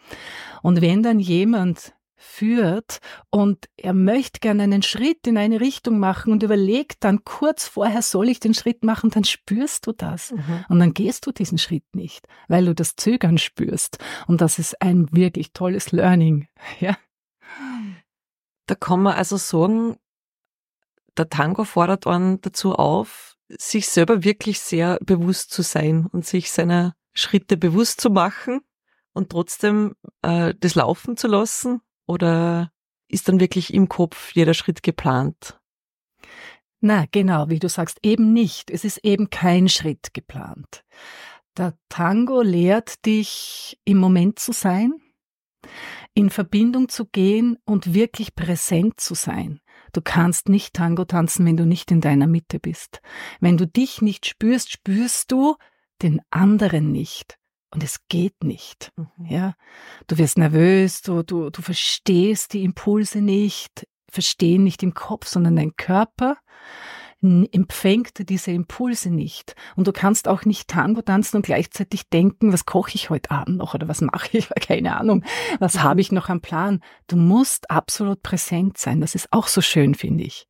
Und 0.61 0.79
wenn 0.79 1.03
dann 1.03 1.19
jemand 1.19 1.93
führt 2.21 2.99
und 3.29 3.69
er 3.77 3.93
möchte 3.93 4.41
gerne 4.41 4.63
einen 4.63 4.83
Schritt 4.83 5.25
in 5.25 5.37
eine 5.37 5.61
Richtung 5.61 5.99
machen 5.99 6.33
und 6.33 6.43
überlegt 6.43 7.03
dann 7.05 7.23
kurz 7.23 7.65
vorher, 7.67 8.01
soll 8.01 8.27
ich 8.27 8.41
den 8.41 8.53
Schritt 8.53 8.83
machen, 8.83 9.09
dann 9.09 9.23
spürst 9.23 9.87
du 9.87 9.93
das. 9.93 10.31
Mhm. 10.31 10.65
Und 10.67 10.79
dann 10.79 10.93
gehst 10.93 11.25
du 11.25 11.31
diesen 11.31 11.57
Schritt 11.57 11.85
nicht, 11.93 12.27
weil 12.49 12.65
du 12.65 12.75
das 12.75 12.97
Zögern 12.97 13.37
spürst. 13.37 13.99
Und 14.27 14.41
das 14.41 14.59
ist 14.59 14.81
ein 14.81 15.07
wirklich 15.13 15.53
tolles 15.53 15.91
Learning. 15.91 16.47
Ja. 16.79 16.97
Da 18.67 18.75
kann 18.75 19.01
man 19.01 19.15
also 19.15 19.37
sagen, 19.37 19.97
der 21.17 21.29
Tango 21.29 21.63
fordert 21.63 22.05
einen 22.05 22.39
dazu 22.41 22.75
auf, 22.75 23.35
sich 23.47 23.89
selber 23.89 24.23
wirklich 24.23 24.59
sehr 24.59 24.99
bewusst 25.01 25.51
zu 25.51 25.63
sein 25.63 26.05
und 26.05 26.25
sich 26.25 26.51
seiner 26.51 26.95
Schritte 27.13 27.57
bewusst 27.57 27.99
zu 27.99 28.11
machen 28.11 28.61
und 29.13 29.31
trotzdem 29.31 29.95
äh, 30.21 30.53
das 30.59 30.75
laufen 30.75 31.17
zu 31.17 31.27
lassen? 31.27 31.81
Oder 32.09 32.71
ist 33.07 33.27
dann 33.27 33.39
wirklich 33.39 33.71
im 33.71 33.87
Kopf 33.87 34.31
jeder 34.33 34.55
Schritt 34.55 34.81
geplant? 34.81 35.59
Na, 36.81 37.05
genau, 37.11 37.49
wie 37.49 37.59
du 37.59 37.69
sagst, 37.69 37.99
eben 38.01 38.33
nicht. 38.33 38.71
Es 38.71 38.83
ist 38.83 38.97
eben 39.03 39.29
kein 39.29 39.69
Schritt 39.69 40.11
geplant. 40.15 40.83
Der 41.55 41.77
Tango 41.87 42.41
lehrt 42.41 43.05
dich, 43.05 43.79
im 43.85 43.97
Moment 43.97 44.39
zu 44.39 44.53
sein, 44.53 44.93
in 46.15 46.31
Verbindung 46.31 46.89
zu 46.89 47.05
gehen 47.05 47.59
und 47.63 47.93
wirklich 47.93 48.33
präsent 48.33 48.99
zu 48.99 49.13
sein. 49.13 49.59
Du 49.93 50.01
kannst 50.01 50.49
nicht 50.49 50.73
Tango 50.73 51.05
tanzen, 51.05 51.45
wenn 51.45 51.57
du 51.57 51.67
nicht 51.67 51.91
in 51.91 52.01
deiner 52.01 52.27
Mitte 52.27 52.59
bist. 52.59 53.01
Wenn 53.39 53.55
du 53.55 53.67
dich 53.67 54.01
nicht 54.01 54.25
spürst, 54.25 54.71
spürst 54.71 55.31
du 55.31 55.57
den 56.01 56.21
anderen 56.31 56.91
nicht. 56.91 57.38
Und 57.71 57.83
es 57.83 58.07
geht 58.07 58.43
nicht. 58.43 58.91
Mhm. 58.95 59.25
Ja, 59.27 59.53
du 60.07 60.17
wirst 60.17 60.37
nervös, 60.37 61.01
du, 61.01 61.23
du, 61.23 61.49
du 61.49 61.61
verstehst 61.61 62.53
die 62.53 62.63
Impulse 62.63 63.21
nicht, 63.21 63.87
verstehen 64.09 64.63
nicht 64.63 64.81
im 64.81 64.93
Kopf, 64.93 65.27
sondern 65.27 65.55
dein 65.55 65.75
Körper 65.75 66.37
empfängt 67.21 68.29
diese 68.29 68.51
Impulse 68.51 69.09
nicht. 69.09 69.55
Und 69.75 69.87
du 69.87 69.91
kannst 69.91 70.27
auch 70.27 70.45
nicht 70.45 70.69
Tango 70.69 71.01
tanzen 71.01 71.37
und 71.37 71.45
gleichzeitig 71.45 72.09
denken, 72.09 72.53
was 72.53 72.65
koche 72.65 72.95
ich 72.95 73.09
heute 73.09 73.31
Abend 73.31 73.57
noch 73.57 73.73
oder 73.73 73.87
was 73.87 74.01
mache 74.01 74.37
ich, 74.37 74.49
keine 74.61 74.95
Ahnung, 74.97 75.25
was 75.59 75.75
mhm. 75.75 75.83
habe 75.83 76.01
ich 76.01 76.11
noch 76.11 76.29
am 76.29 76.41
Plan. 76.41 76.81
Du 77.07 77.17
musst 77.17 77.69
absolut 77.69 78.23
präsent 78.23 78.77
sein. 78.77 79.01
Das 79.01 79.15
ist 79.15 79.27
auch 79.31 79.47
so 79.47 79.61
schön, 79.61 79.95
finde 79.95 80.23
ich. 80.23 80.47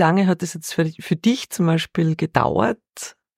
Lange 0.00 0.26
hat 0.26 0.42
es 0.42 0.54
jetzt 0.54 0.72
für, 0.72 0.90
für, 0.98 1.16
dich 1.16 1.50
zum 1.50 1.66
Beispiel 1.66 2.16
gedauert, 2.16 2.80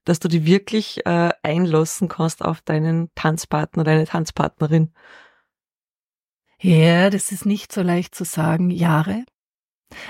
dass 0.04 0.20
du 0.20 0.28
dich 0.28 0.46
wirklich 0.46 1.04
äh, 1.04 1.30
einlassen 1.42 2.08
kannst 2.08 2.42
auf 2.42 2.62
deinen 2.62 3.10
Tanzpartner, 3.14 3.84
deine 3.84 4.06
Tanzpartnerin? 4.06 4.94
Ja, 6.60 7.10
das 7.10 7.32
ist 7.32 7.44
nicht 7.44 7.72
so 7.72 7.82
leicht 7.82 8.14
zu 8.14 8.24
sagen. 8.24 8.70
Jahre. 8.70 9.24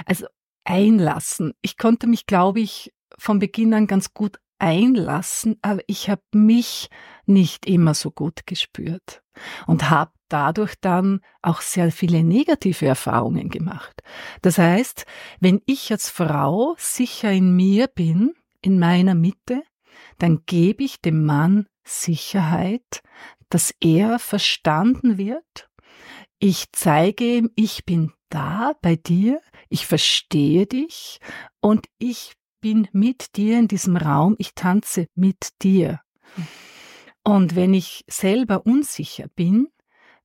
Also 0.05 0.27
einlassen. 0.65 1.55
Ich 1.63 1.79
konnte 1.79 2.07
mich, 2.07 2.27
glaube 2.27 2.61
ich, 2.61 2.93
von 3.19 3.39
Beginn 3.39 3.73
an 3.75 3.87
ganz 3.87 4.13
gut 4.13 4.39
einlassen, 4.59 5.59
aber 5.63 5.81
ich 5.87 6.09
habe 6.09 6.23
mich 6.33 6.89
nicht 7.27 7.67
immer 7.67 7.95
so 7.95 8.11
gut 8.11 8.47
gespürt 8.47 9.23
und 9.67 9.91
habe 9.91 10.13
dadurch 10.33 10.75
dann 10.81 11.21
auch 11.43 11.61
sehr 11.61 11.93
viele 11.93 12.25
negative 12.25 12.87
Erfahrungen 12.87 13.49
gemacht. 13.51 14.03
Das 14.41 14.59
heißt, 14.59 15.07
wenn 15.41 15.61
ich 15.67 15.91
als 15.91 16.09
Frau 16.09 16.75
sicher 16.79 17.31
in 17.31 17.55
mir 17.55 17.87
bin, 17.89 18.35
in 18.61 18.79
meiner 18.79 19.15
Mitte, 19.15 19.63
dann 20.19 20.43
gebe 20.47 20.85
ich 20.85 21.01
dem 21.01 21.25
Mann 21.25 21.67
Sicherheit, 21.85 23.03
dass 23.49 23.75
er 23.81 24.19
verstanden 24.19 25.19
wird. 25.19 25.69
Ich 26.39 26.73
zeige 26.73 27.25
ihm, 27.37 27.51
ich 27.55 27.85
bin 27.85 28.13
da 28.31 28.73
bei 28.81 28.97
dir, 28.97 29.41
ich 29.69 29.87
verstehe 29.87 30.67
dich 30.67 31.19
und 31.61 31.87
ich 31.99 32.33
bin 32.61 32.89
mit 32.93 33.37
dir 33.37 33.59
in 33.59 33.69
diesem 33.69 33.97
Raum, 33.97 34.37
ich 34.39 34.55
tanze 34.55 35.07
mit 35.15 35.51
dir. 35.63 36.01
Und 37.25 37.55
wenn 37.55 37.75
ich 37.75 38.05
selber 38.09 38.67
unsicher 38.67 39.29
bin, 39.35 39.69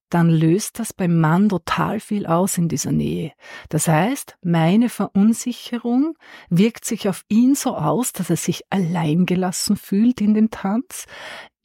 dann 0.09 0.29
löst 0.29 0.79
das 0.79 0.93
beim 0.93 1.19
Mann 1.19 1.49
total 1.49 1.99
viel 1.99 2.25
aus 2.25 2.57
in 2.57 2.69
dieser 2.69 2.91
Nähe. 2.91 3.33
Das 3.69 3.87
heißt, 3.87 4.37
meine 4.41 4.89
Verunsicherung 4.89 6.17
wirkt 6.49 6.85
sich 6.85 7.09
auf 7.09 7.23
ihn 7.27 7.55
so 7.55 7.75
aus, 7.75 8.13
dass 8.13 8.29
er 8.29 8.37
sich 8.37 8.63
alleingelassen 8.69 9.75
fühlt 9.75 10.21
in 10.21 10.33
dem 10.33 10.49
Tanz. 10.49 11.05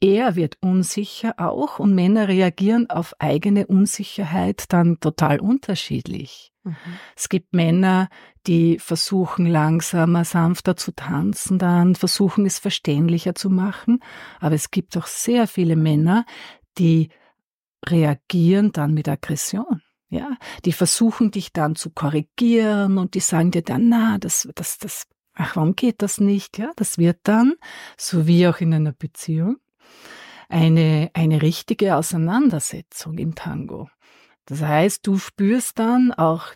Er 0.01 0.35
wird 0.35 0.57
unsicher 0.59 1.35
auch 1.37 1.79
und 1.79 1.95
Männer 1.95 2.27
reagieren 2.27 2.89
auf 2.89 3.13
eigene 3.19 3.67
Unsicherheit 3.67 4.65
dann 4.67 4.99
total 4.99 5.39
unterschiedlich. 5.39 6.51
Mhm. 6.63 6.75
Es 7.15 7.29
gibt 7.29 7.53
Männer, 7.53 8.09
die 8.45 8.79
versuchen 8.79 9.45
langsamer, 9.45 10.25
sanfter 10.25 10.75
zu 10.75 10.93
tanzen, 10.93 11.57
dann 11.57 11.95
versuchen 11.95 12.45
es 12.45 12.59
verständlicher 12.59 13.35
zu 13.35 13.49
machen. 13.49 13.99
Aber 14.41 14.55
es 14.55 14.71
gibt 14.71 14.97
auch 14.97 15.07
sehr 15.07 15.47
viele 15.47 15.77
Männer, 15.77 16.25
die 16.77 17.09
reagieren 17.87 18.71
dann 18.71 18.93
mit 18.93 19.07
Aggression. 19.07 19.81
Ja, 20.09 20.37
die 20.63 20.73
versuchen 20.73 21.31
dich 21.31 21.53
dann 21.53 21.75
zu 21.75 21.89
korrigieren 21.89 22.99
und 22.99 23.15
die 23.15 23.19
sagen 23.19 23.49
dir 23.49 23.63
dann, 23.63 23.89
na, 23.89 24.19
das, 24.19 24.47
das, 24.53 24.77
das, 24.77 25.07
ach, 25.33 25.55
warum 25.55 25.75
geht 25.75 26.03
das 26.03 26.19
nicht? 26.19 26.59
Ja, 26.59 26.71
das 26.75 26.99
wird 26.99 27.17
dann, 27.23 27.55
so 27.97 28.27
wie 28.27 28.47
auch 28.47 28.59
in 28.59 28.75
einer 28.75 28.91
Beziehung, 28.91 29.57
eine, 30.49 31.09
eine 31.15 31.41
richtige 31.41 31.95
Auseinandersetzung 31.95 33.17
im 33.17 33.33
Tango. 33.33 33.89
Das 34.45 34.61
heißt, 34.61 35.07
du 35.07 35.17
spürst 35.17 35.79
dann 35.79 36.13
auch 36.13 36.53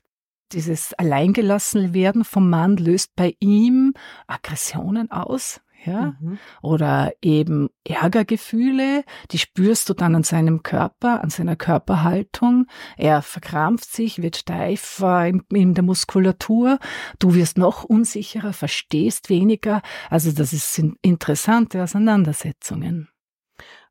dieses 0.51 0.93
Alleingelassenwerden 0.93 2.23
vom 2.23 2.49
Mann 2.49 2.77
löst 2.77 3.15
bei 3.15 3.35
ihm 3.39 3.93
Aggressionen 4.27 5.11
aus, 5.11 5.61
ja, 5.85 6.15
mhm. 6.19 6.39
oder 6.61 7.13
eben 7.21 7.69
Ärgergefühle, 7.83 9.03
die 9.31 9.37
spürst 9.37 9.89
du 9.89 9.93
dann 9.93 10.15
an 10.15 10.23
seinem 10.23 10.63
Körper, 10.63 11.23
an 11.23 11.29
seiner 11.29 11.55
Körperhaltung. 11.55 12.67
Er 12.97 13.21
verkrampft 13.21 13.91
sich, 13.91 14.21
wird 14.21 14.37
steifer 14.37 15.27
in, 15.27 15.43
in 15.51 15.73
der 15.73 15.83
Muskulatur. 15.83 16.79
Du 17.19 17.35
wirst 17.35 17.57
noch 17.57 17.83
unsicherer, 17.83 18.53
verstehst 18.53 19.29
weniger. 19.29 19.81
Also 20.09 20.31
das 20.31 20.51
sind 20.51 20.97
interessante 21.01 21.83
Auseinandersetzungen. 21.83 23.09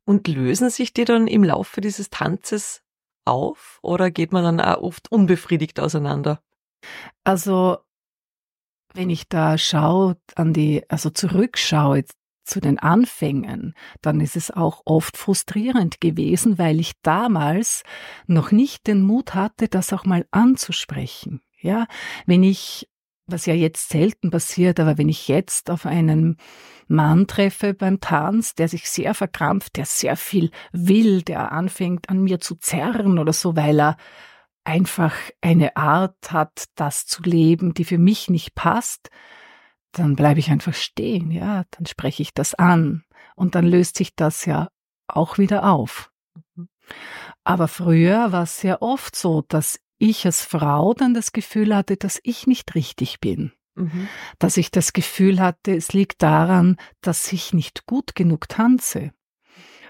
Und 0.05 0.27
lösen 0.27 0.69
sich 0.69 0.93
die 0.93 1.05
dann 1.05 1.27
im 1.27 1.43
Laufe 1.43 1.81
dieses 1.81 2.09
Tanzes 2.09 2.81
auf 3.25 3.79
oder 3.81 4.09
geht 4.09 4.31
man 4.31 4.43
dann 4.43 4.61
auch 4.61 4.81
oft 4.81 5.11
unbefriedigt 5.11 5.79
auseinander? 5.79 6.41
Also 7.23 7.77
wenn 8.97 9.09
ich 9.11 9.29
da 9.29 9.57
schaue 9.57 10.17
an 10.35 10.53
die, 10.53 10.83
also 10.89 11.11
zurückschaue 11.11 12.03
zu 12.43 12.59
den 12.59 12.79
Anfängen, 12.79 13.75
dann 14.01 14.19
ist 14.21 14.35
es 14.35 14.49
auch 14.49 14.81
oft 14.85 15.17
frustrierend 15.17 16.01
gewesen, 16.01 16.57
weil 16.57 16.79
ich 16.79 16.93
damals 17.03 17.83
noch 18.25 18.51
nicht 18.51 18.87
den 18.87 19.03
Mut 19.03 19.35
hatte, 19.35 19.67
das 19.67 19.93
auch 19.93 20.05
mal 20.05 20.25
anzusprechen. 20.31 21.41
Ja, 21.59 21.85
wenn 22.25 22.43
ich, 22.43 22.89
was 23.27 23.45
ja 23.45 23.53
jetzt 23.53 23.89
selten 23.89 24.31
passiert, 24.31 24.79
aber 24.79 24.97
wenn 24.97 25.09
ich 25.09 25.27
jetzt 25.27 25.69
auf 25.69 25.85
einen 25.85 26.37
Mann 26.87 27.27
treffe 27.27 27.73
beim 27.73 27.99
Tanz, 27.99 28.55
der 28.55 28.67
sich 28.67 28.89
sehr 28.89 29.13
verkrampft, 29.13 29.75
der 29.75 29.85
sehr 29.85 30.15
viel 30.15 30.49
will, 30.71 31.21
der 31.21 31.51
anfängt 31.51 32.09
an 32.09 32.23
mir 32.23 32.39
zu 32.39 32.55
zerren 32.55 33.19
oder 33.19 33.33
so, 33.33 33.55
weil 33.55 33.79
er 33.79 33.97
einfach 34.67 35.15
eine 35.39 35.77
Art 35.77 36.31
hat, 36.31 36.65
das 36.75 37.05
zu 37.05 37.23
leben, 37.23 37.73
die 37.73 37.85
für 37.85 37.97
mich 37.97 38.29
nicht 38.29 38.53
passt, 38.53 39.09
dann 39.93 40.17
bleibe 40.17 40.41
ich 40.41 40.51
einfach 40.51 40.73
stehen, 40.73 41.31
ja, 41.31 41.63
dann 41.71 41.85
spreche 41.85 42.21
ich 42.21 42.33
das 42.33 42.53
an 42.53 43.05
und 43.35 43.55
dann 43.55 43.65
löst 43.65 43.95
sich 43.95 44.13
das 44.15 44.43
ja 44.45 44.67
auch 45.07 45.37
wieder 45.37 45.71
auf. 45.71 46.11
Mhm. 46.55 46.67
Aber 47.45 47.69
früher 47.69 48.33
war 48.33 48.43
es 48.43 48.59
sehr 48.59 48.81
oft 48.81 49.15
so, 49.15 49.41
dass 49.47 49.79
ich 49.99 50.25
als 50.25 50.43
Frau 50.43 50.93
dann 50.93 51.13
das 51.13 51.31
Gefühl 51.31 51.73
hatte, 51.73 51.95
dass 51.95 52.19
ich 52.23 52.45
nicht 52.45 52.75
richtig 52.75 53.21
bin. 53.21 53.53
Mhm. 53.75 54.09
Dass 54.37 54.57
ich 54.57 54.69
das 54.69 54.91
Gefühl 54.91 55.39
hatte, 55.39 55.75
es 55.75 55.93
liegt 55.93 56.21
daran, 56.21 56.75
dass 56.99 57.31
ich 57.31 57.53
nicht 57.53 57.85
gut 57.85 58.15
genug 58.15 58.49
tanze. 58.49 59.13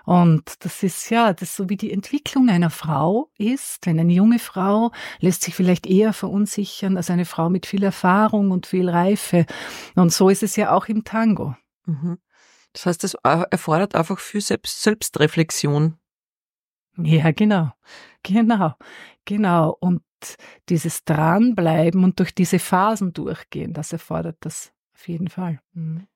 Und 0.07 0.63
das 0.63 0.83
ist 0.83 1.09
ja, 1.09 1.33
das 1.33 1.49
ist 1.49 1.55
so 1.57 1.67
wie 1.67 1.75
die 1.75 1.91
Entwicklung 1.91 2.47
einer 2.47 2.69
Frau 2.69 3.29
ist. 3.37 3.85
Denn 3.85 3.99
eine 3.99 4.13
junge 4.13 4.39
Frau 4.39 4.93
lässt 5.19 5.43
sich 5.43 5.53
vielleicht 5.53 5.85
eher 5.85 6.13
verunsichern 6.13 6.95
als 6.95 7.09
eine 7.09 7.25
Frau 7.25 7.49
mit 7.49 7.65
viel 7.65 7.83
Erfahrung 7.83 8.51
und 8.51 8.67
viel 8.67 8.87
Reife. 8.87 9.45
Und 9.95 10.13
so 10.13 10.29
ist 10.29 10.43
es 10.43 10.55
ja 10.55 10.71
auch 10.71 10.87
im 10.87 11.03
Tango. 11.03 11.57
Mhm. 11.85 12.19
Das 12.71 12.85
heißt, 12.85 13.03
es 13.03 13.15
erfordert 13.15 13.95
einfach 13.95 14.19
viel 14.19 14.39
Selbst 14.39 14.81
Selbstreflexion. 14.81 15.97
Ja, 16.95 17.31
genau. 17.31 17.73
Genau. 18.23 18.75
Genau. 19.25 19.75
Und 19.77 20.03
dieses 20.69 21.03
Dranbleiben 21.03 22.05
und 22.05 22.17
durch 22.19 22.33
diese 22.33 22.59
Phasen 22.59 23.11
durchgehen, 23.11 23.73
das 23.73 23.91
erfordert 23.91 24.37
das 24.39 24.71
auf 24.93 25.05
jeden 25.09 25.27
Fall. 25.27 25.59
Mhm. 25.73 26.07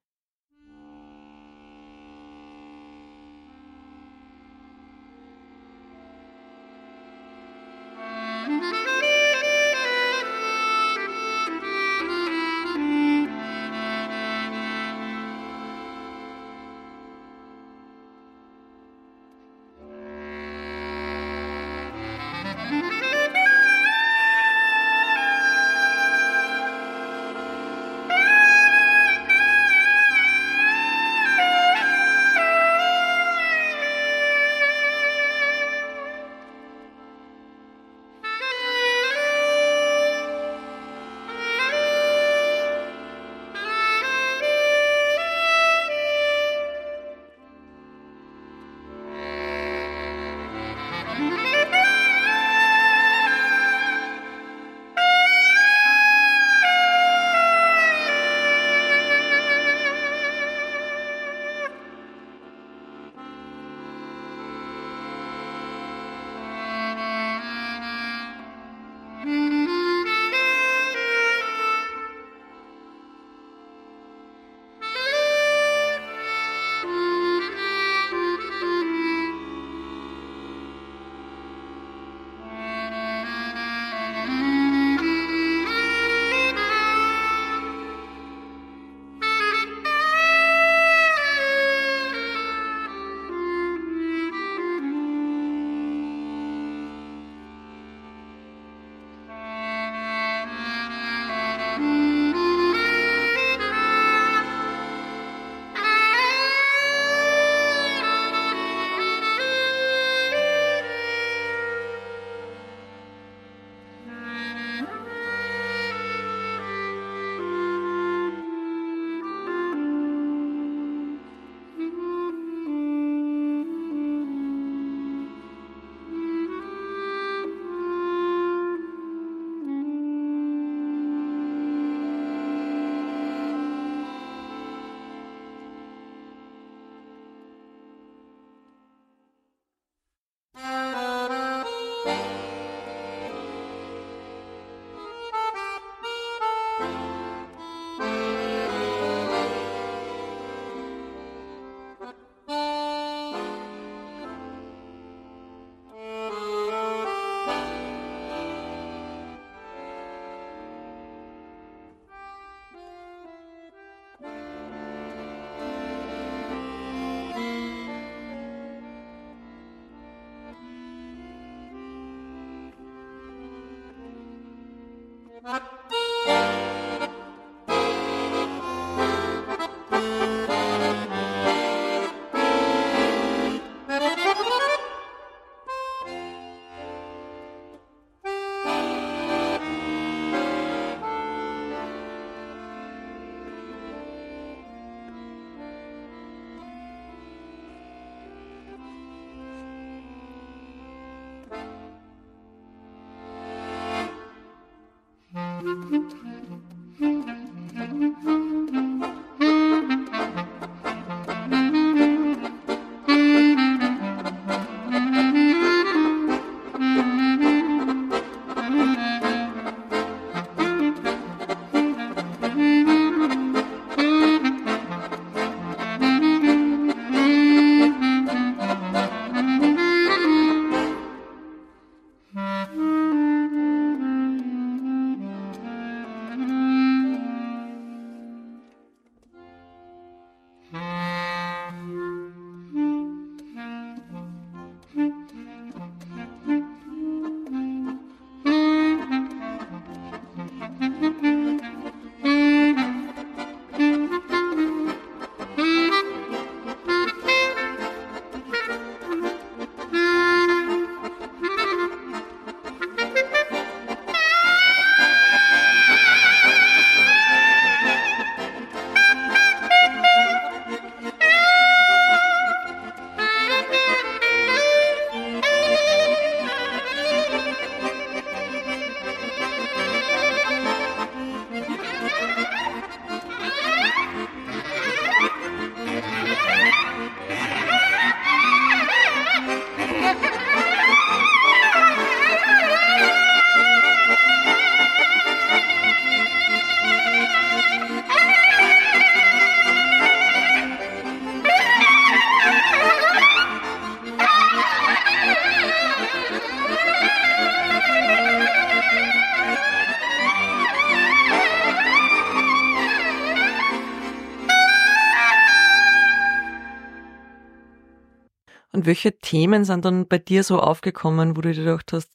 Welche 318.91 319.17
Themen 319.17 319.63
sind 319.63 319.85
dann 319.85 320.05
bei 320.05 320.17
dir 320.17 320.43
so 320.43 320.59
aufgekommen, 320.59 321.37
wo 321.37 321.41
du 321.41 321.53
dir 321.53 321.63
gedacht 321.63 321.93
hast, 321.93 322.11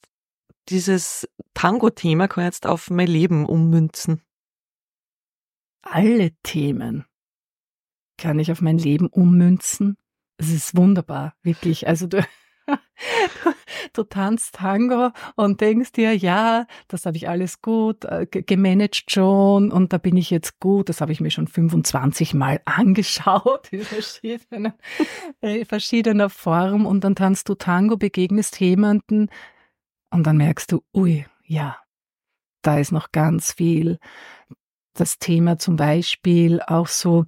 dieses 0.69 1.27
Tango-Thema 1.55 2.27
kann 2.27 2.43
jetzt 2.43 2.67
auf 2.67 2.91
mein 2.91 3.07
Leben 3.07 3.47
ummünzen? 3.47 4.21
Alle 5.81 6.33
Themen 6.43 7.05
kann 8.19 8.37
ich 8.37 8.51
auf 8.51 8.61
mein 8.61 8.77
Leben 8.77 9.07
ummünzen. 9.07 9.97
Es 10.37 10.51
ist 10.51 10.77
wunderbar, 10.77 11.33
wirklich. 11.41 11.87
Also 11.87 12.05
du, 12.05 12.23
du 13.93 14.03
tanzt 14.03 14.55
Tango 14.55 15.11
und 15.35 15.61
denkst 15.61 15.93
dir, 15.93 16.15
ja, 16.15 16.67
das 16.87 17.05
habe 17.05 17.17
ich 17.17 17.29
alles 17.29 17.61
gut 17.61 18.05
äh, 18.05 18.25
gemanagt 18.27 19.11
schon 19.11 19.71
und 19.71 19.93
da 19.93 19.97
bin 19.97 20.17
ich 20.17 20.29
jetzt 20.29 20.59
gut. 20.59 20.89
Das 20.89 21.01
habe 21.01 21.11
ich 21.11 21.21
mir 21.21 21.31
schon 21.31 21.47
25 21.47 22.33
Mal 22.33 22.61
angeschaut 22.65 23.69
in 23.71 23.81
verschiedenen, 23.81 24.73
äh, 25.41 25.65
verschiedener 25.65 26.29
Form 26.29 26.85
und 26.85 27.03
dann 27.03 27.15
tanzt 27.15 27.49
du 27.49 27.55
Tango, 27.55 27.97
begegnest 27.97 28.59
jemanden 28.59 29.29
und 30.09 30.23
dann 30.25 30.37
merkst 30.37 30.71
du, 30.71 30.83
ui, 30.93 31.25
ja, 31.43 31.77
da 32.61 32.79
ist 32.79 32.91
noch 32.91 33.11
ganz 33.11 33.53
viel 33.53 33.99
das 34.99 35.19
Thema 35.19 35.57
zum 35.57 35.75
Beispiel 35.75 36.61
auch 36.61 36.87
so 36.87 37.25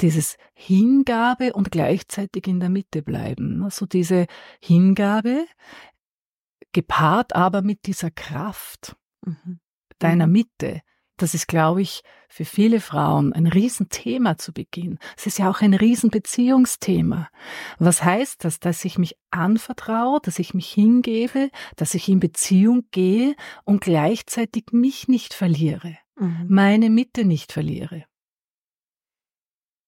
dieses 0.00 0.36
Hingabe 0.54 1.52
und 1.52 1.70
gleichzeitig 1.70 2.46
in 2.46 2.60
der 2.60 2.68
Mitte 2.68 3.02
bleiben. 3.02 3.62
Also 3.62 3.86
diese 3.86 4.26
Hingabe 4.60 5.46
gepaart 6.72 7.34
aber 7.34 7.62
mit 7.62 7.86
dieser 7.86 8.10
Kraft 8.10 8.96
mhm. 9.24 9.60
deiner 9.98 10.26
mhm. 10.26 10.32
Mitte. 10.32 10.80
Das 11.16 11.32
ist, 11.32 11.46
glaube 11.46 11.80
ich, 11.80 12.02
für 12.28 12.44
viele 12.44 12.80
Frauen 12.80 13.32
ein 13.32 13.46
Riesenthema 13.46 14.36
zu 14.36 14.52
Beginn. 14.52 14.98
Es 15.16 15.26
ist 15.26 15.38
ja 15.38 15.48
auch 15.48 15.60
ein 15.60 15.72
Riesenbeziehungsthema. 15.72 17.28
Was 17.78 18.02
heißt 18.02 18.42
das? 18.44 18.58
Dass 18.58 18.84
ich 18.84 18.98
mich 18.98 19.16
anvertraue, 19.30 20.18
dass 20.20 20.40
ich 20.40 20.54
mich 20.54 20.72
hingebe, 20.72 21.50
dass 21.76 21.94
ich 21.94 22.08
in 22.08 22.18
Beziehung 22.18 22.88
gehe 22.90 23.36
und 23.62 23.80
gleichzeitig 23.80 24.72
mich 24.72 25.06
nicht 25.06 25.34
verliere 25.34 25.96
mhm. 26.16 26.46
meine 26.48 26.90
Mitte 26.90 27.24
nicht 27.24 27.52
verliere. 27.52 28.04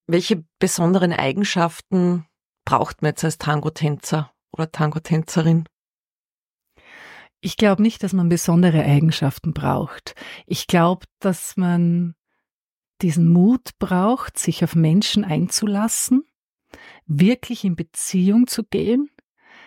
Welche 0.07 0.45
besonderen 0.59 1.11
Eigenschaften 1.11 2.25
braucht 2.65 3.01
man 3.01 3.09
jetzt 3.09 3.23
als 3.23 3.37
Tango-Tänzer 3.37 4.31
oder 4.51 4.71
Tango-Tänzerin? 4.71 5.67
Ich 7.39 7.57
glaube 7.57 7.81
nicht, 7.81 8.03
dass 8.03 8.13
man 8.13 8.29
besondere 8.29 8.83
Eigenschaften 8.83 9.53
braucht. 9.53 10.15
Ich 10.45 10.67
glaube, 10.67 11.05
dass 11.19 11.55
man 11.55 12.15
diesen 13.01 13.29
Mut 13.29 13.77
braucht, 13.79 14.39
sich 14.39 14.63
auf 14.63 14.75
Menschen 14.75 15.23
einzulassen, 15.23 16.25
wirklich 17.05 17.63
in 17.63 17.75
Beziehung 17.75 18.47
zu 18.47 18.63
gehen, 18.63 19.09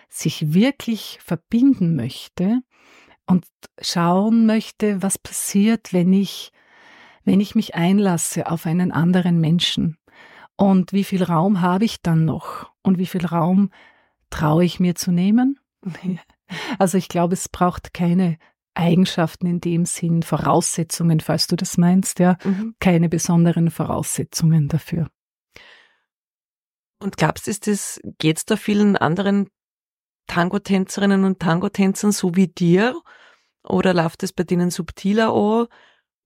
sich 0.09 0.53
wirklich 0.53 1.19
verbinden 1.23 1.95
möchte 1.95 2.61
und 3.25 3.45
schauen 3.79 4.45
möchte, 4.45 5.01
was 5.01 5.17
passiert, 5.17 5.93
wenn 5.93 6.13
ich, 6.13 6.51
wenn 7.23 7.39
ich 7.39 7.55
mich 7.55 7.75
einlasse 7.75 8.49
auf 8.49 8.65
einen 8.65 8.91
anderen 8.91 9.39
Menschen. 9.39 9.97
Und 10.57 10.93
wie 10.93 11.03
viel 11.03 11.23
Raum 11.23 11.61
habe 11.61 11.85
ich 11.85 12.01
dann 12.01 12.25
noch? 12.25 12.71
Und 12.83 12.97
wie 12.97 13.05
viel 13.05 13.25
Raum 13.25 13.71
traue 14.29 14.65
ich 14.65 14.79
mir 14.79 14.95
zu 14.95 15.11
nehmen? 15.11 15.59
Also 16.79 16.97
ich 16.97 17.07
glaube, 17.07 17.33
es 17.33 17.47
braucht 17.47 17.93
keine 17.93 18.37
Eigenschaften 18.73 19.47
in 19.47 19.61
dem 19.61 19.85
Sinn, 19.85 20.21
Voraussetzungen, 20.21 21.21
falls 21.21 21.47
du 21.47 21.55
das 21.55 21.77
meinst, 21.77 22.19
ja, 22.19 22.37
mhm. 22.43 22.75
keine 22.77 23.07
besonderen 23.07 23.71
Voraussetzungen 23.71 24.67
dafür. 24.67 25.07
Und 26.99 27.17
glaubst 27.17 27.47
du, 27.47 27.53
das, 27.53 27.99
geht's 28.19 28.45
da 28.45 28.57
vielen 28.57 28.95
anderen 28.95 29.49
Tango-Tänzerinnen 30.27 31.23
und 31.23 31.39
Tango-Tänzern 31.39 32.11
so 32.11 32.35
wie 32.35 32.47
dir? 32.47 32.99
Oder 33.63 33.93
läuft 33.93 34.23
es 34.23 34.33
bei 34.33 34.43
denen 34.43 34.71
subtiler 34.71 35.33
an? 35.33 35.67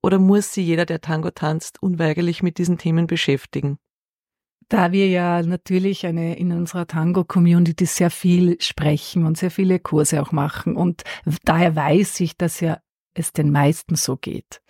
Oder 0.01 0.19
muss 0.19 0.53
sich 0.53 0.67
jeder, 0.67 0.85
der 0.85 1.01
Tango 1.01 1.31
tanzt, 1.31 1.81
unweigerlich 1.81 2.43
mit 2.43 2.57
diesen 2.59 2.77
Themen 2.77 3.07
beschäftigen? 3.07 3.79
Da 4.69 4.91
wir 4.91 5.07
ja 5.09 5.41
natürlich 5.41 6.05
eine, 6.05 6.37
in 6.37 6.51
unserer 6.51 6.87
Tango-Community 6.87 7.85
sehr 7.85 8.09
viel 8.09 8.57
sprechen 8.61 9.25
und 9.25 9.37
sehr 9.37 9.51
viele 9.51 9.79
Kurse 9.79 10.21
auch 10.21 10.31
machen 10.31 10.75
und 10.75 11.03
daher 11.43 11.75
weiß 11.75 12.19
ich, 12.21 12.37
dass 12.37 12.59
ja 12.59 12.79
es 13.15 13.31
den 13.31 13.51
meisten 13.51 13.95
so 13.95 14.17
geht. 14.17 14.61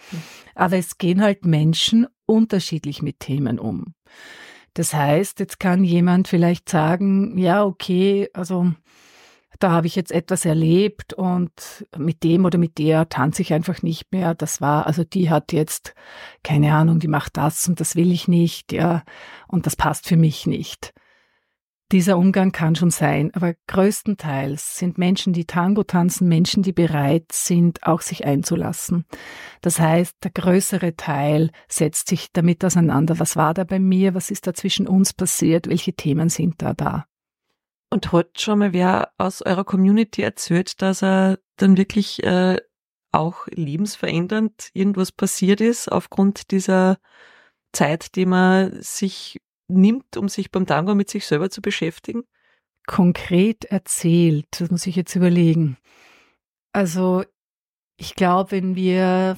Aber 0.53 0.77
es 0.77 0.97
gehen 0.97 1.21
halt 1.21 1.45
Menschen 1.45 2.07
unterschiedlich 2.25 3.01
mit 3.01 3.19
Themen 3.19 3.59
um. 3.59 3.93
Das 4.73 4.93
heißt, 4.93 5.39
jetzt 5.39 5.59
kann 5.59 5.83
jemand 5.83 6.27
vielleicht 6.27 6.69
sagen, 6.69 7.37
ja, 7.37 7.63
okay, 7.63 8.29
also 8.33 8.73
da 9.59 9.71
habe 9.71 9.87
ich 9.87 9.95
jetzt 9.95 10.11
etwas 10.11 10.45
erlebt 10.45 11.13
und 11.13 11.85
mit 11.97 12.23
dem 12.23 12.45
oder 12.45 12.57
mit 12.57 12.77
der 12.77 13.09
tanze 13.09 13.41
ich 13.41 13.53
einfach 13.53 13.81
nicht 13.81 14.11
mehr. 14.11 14.35
Das 14.35 14.61
war, 14.61 14.87
also 14.87 15.03
die 15.03 15.29
hat 15.29 15.53
jetzt, 15.53 15.93
keine 16.43 16.73
Ahnung, 16.73 16.99
die 16.99 17.07
macht 17.07 17.37
das 17.37 17.67
und 17.67 17.79
das 17.79 17.95
will 17.95 18.11
ich 18.11 18.27
nicht, 18.27 18.71
ja, 18.71 19.03
und 19.47 19.65
das 19.65 19.75
passt 19.75 20.07
für 20.07 20.17
mich 20.17 20.47
nicht. 20.47 20.93
Dieser 21.91 22.17
Umgang 22.17 22.51
kann 22.51 22.75
schon 22.75 22.89
sein, 22.89 23.31
aber 23.35 23.53
größtenteils 23.67 24.77
sind 24.77 24.97
Menschen, 24.97 25.33
die 25.33 25.45
Tango 25.45 25.83
tanzen, 25.83 26.27
Menschen, 26.27 26.63
die 26.63 26.73
bereit 26.73 27.31
sind, 27.31 27.83
auch 27.83 28.01
sich 28.01 28.25
einzulassen. 28.25 29.05
Das 29.61 29.79
heißt, 29.79 30.15
der 30.23 30.31
größere 30.31 30.95
Teil 30.95 31.51
setzt 31.67 32.09
sich 32.09 32.31
damit 32.33 32.65
auseinander. 32.65 33.19
Was 33.19 33.35
war 33.35 33.53
da 33.53 33.63
bei 33.65 33.77
mir? 33.77 34.15
Was 34.15 34.31
ist 34.31 34.47
da 34.47 34.55
zwischen 34.55 34.87
uns 34.87 35.13
passiert? 35.13 35.67
Welche 35.67 35.93
Themen 35.93 36.29
sind 36.29 36.55
da 36.57 36.73
da? 36.73 37.05
Und 37.89 38.11
hat 38.11 38.41
schon 38.41 38.59
mal 38.59 38.73
wer 38.73 39.11
aus 39.17 39.41
eurer 39.41 39.63
Community 39.63 40.21
erzählt, 40.21 40.81
dass 40.81 41.01
er 41.01 41.39
dann 41.57 41.77
wirklich 41.77 42.23
äh, 42.23 42.57
auch 43.11 43.47
lebensverändernd 43.47 44.69
irgendwas 44.73 45.11
passiert 45.11 45.61
ist 45.61 45.89
aufgrund 45.89 46.51
dieser 46.51 46.97
Zeit, 47.71 48.15
die 48.15 48.25
man 48.25 48.81
sich 48.81 49.39
nimmt, 49.67 50.17
um 50.17 50.27
sich 50.29 50.51
beim 50.51 50.65
Tango 50.65 50.95
mit 50.95 51.09
sich 51.09 51.25
selber 51.25 51.49
zu 51.49 51.61
beschäftigen? 51.61 52.23
Konkret 52.85 53.65
erzählt, 53.65 54.47
das 54.59 54.69
muss 54.69 54.85
ich 54.85 54.95
jetzt 54.95 55.15
überlegen. 55.15 55.77
Also 56.73 57.23
ich 57.97 58.15
glaube, 58.15 58.51
wenn 58.51 58.75
wir 58.75 59.37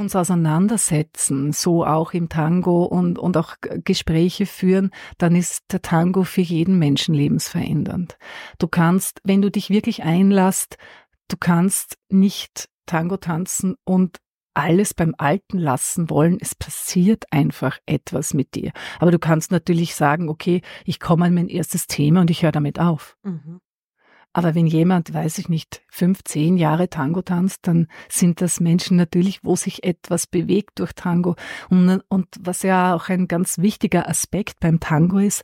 uns 0.00 0.16
auseinandersetzen, 0.16 1.52
so 1.52 1.84
auch 1.84 2.12
im 2.12 2.28
Tango 2.28 2.84
und, 2.84 3.18
und 3.18 3.36
auch 3.36 3.56
Gespräche 3.84 4.46
führen, 4.46 4.90
dann 5.18 5.36
ist 5.36 5.64
der 5.72 5.82
Tango 5.82 6.24
für 6.24 6.40
jeden 6.40 6.78
Menschen 6.78 7.14
lebensverändernd. 7.14 8.16
Du 8.58 8.66
kannst, 8.66 9.20
wenn 9.24 9.42
du 9.42 9.50
dich 9.50 9.70
wirklich 9.70 10.02
einlasst, 10.02 10.78
du 11.28 11.36
kannst 11.38 11.98
nicht 12.08 12.68
Tango 12.86 13.18
tanzen 13.18 13.76
und 13.84 14.18
alles 14.54 14.94
beim 14.94 15.14
Alten 15.16 15.58
lassen 15.58 16.10
wollen. 16.10 16.38
Es 16.40 16.54
passiert 16.54 17.24
einfach 17.30 17.78
etwas 17.86 18.34
mit 18.34 18.54
dir. 18.54 18.72
Aber 18.98 19.12
du 19.12 19.18
kannst 19.18 19.52
natürlich 19.52 19.94
sagen, 19.94 20.28
okay, 20.28 20.62
ich 20.84 20.98
komme 20.98 21.26
an 21.26 21.34
mein 21.34 21.48
erstes 21.48 21.86
Thema 21.86 22.20
und 22.20 22.30
ich 22.30 22.42
höre 22.42 22.52
damit 22.52 22.80
auf. 22.80 23.16
Mhm. 23.22 23.60
Aber 24.32 24.54
wenn 24.54 24.66
jemand, 24.66 25.12
weiß 25.12 25.38
ich 25.38 25.48
nicht, 25.48 25.82
fünf, 25.88 26.22
zehn 26.22 26.56
Jahre 26.56 26.88
Tango 26.88 27.20
tanzt, 27.22 27.66
dann 27.66 27.88
sind 28.08 28.40
das 28.40 28.60
Menschen 28.60 28.96
natürlich, 28.96 29.42
wo 29.42 29.56
sich 29.56 29.82
etwas 29.82 30.28
bewegt 30.28 30.78
durch 30.78 30.92
Tango. 30.92 31.34
Und, 31.68 32.02
und 32.08 32.28
was 32.40 32.62
ja 32.62 32.94
auch 32.94 33.08
ein 33.08 33.26
ganz 33.26 33.58
wichtiger 33.58 34.08
Aspekt 34.08 34.60
beim 34.60 34.78
Tango 34.78 35.18
ist, 35.18 35.42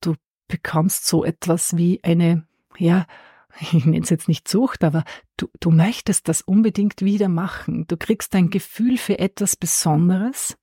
du 0.00 0.14
bekommst 0.48 1.06
so 1.06 1.24
etwas 1.24 1.76
wie 1.76 2.02
eine, 2.02 2.46
ja, 2.78 3.06
ich 3.60 3.86
nenne 3.86 4.02
es 4.02 4.10
jetzt 4.10 4.28
nicht 4.28 4.48
Sucht, 4.48 4.82
aber 4.82 5.04
du, 5.36 5.48
du 5.60 5.70
möchtest 5.70 6.26
das 6.26 6.42
unbedingt 6.42 7.02
wieder 7.02 7.28
machen. 7.28 7.86
Du 7.86 7.96
kriegst 7.96 8.34
ein 8.34 8.50
Gefühl 8.50 8.98
für 8.98 9.20
etwas 9.20 9.54
Besonderes, 9.54 10.58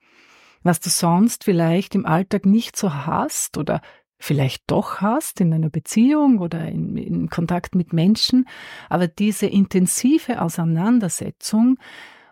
was 0.63 0.81
du 0.81 0.89
sonst 0.89 1.45
vielleicht 1.45 1.95
im 1.95 2.05
Alltag 2.05 2.45
nicht 2.45 2.75
so 2.75 2.93
hast 2.93 3.57
oder 3.57 3.81
vielleicht 4.23 4.63
doch 4.67 5.01
hast 5.01 5.41
in 5.41 5.53
einer 5.53 5.69
Beziehung 5.69 6.39
oder 6.39 6.67
in, 6.67 6.95
in 6.95 7.29
Kontakt 7.29 7.75
mit 7.75 7.91
Menschen. 7.91 8.45
Aber 8.89 9.07
diese 9.07 9.47
intensive 9.47 10.41
Auseinandersetzung 10.41 11.77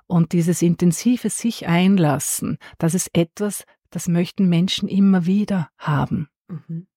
und 0.08 0.32
dieses 0.32 0.62
intensive 0.62 1.30
sich 1.30 1.68
einlassen, 1.68 2.58
das 2.78 2.94
ist 2.94 3.10
etwas, 3.14 3.66
das 3.90 4.08
möchten 4.08 4.48
Menschen 4.48 4.88
immer 4.88 5.26
wieder 5.26 5.70
haben. 5.78 6.30
Mhm. 6.48 6.88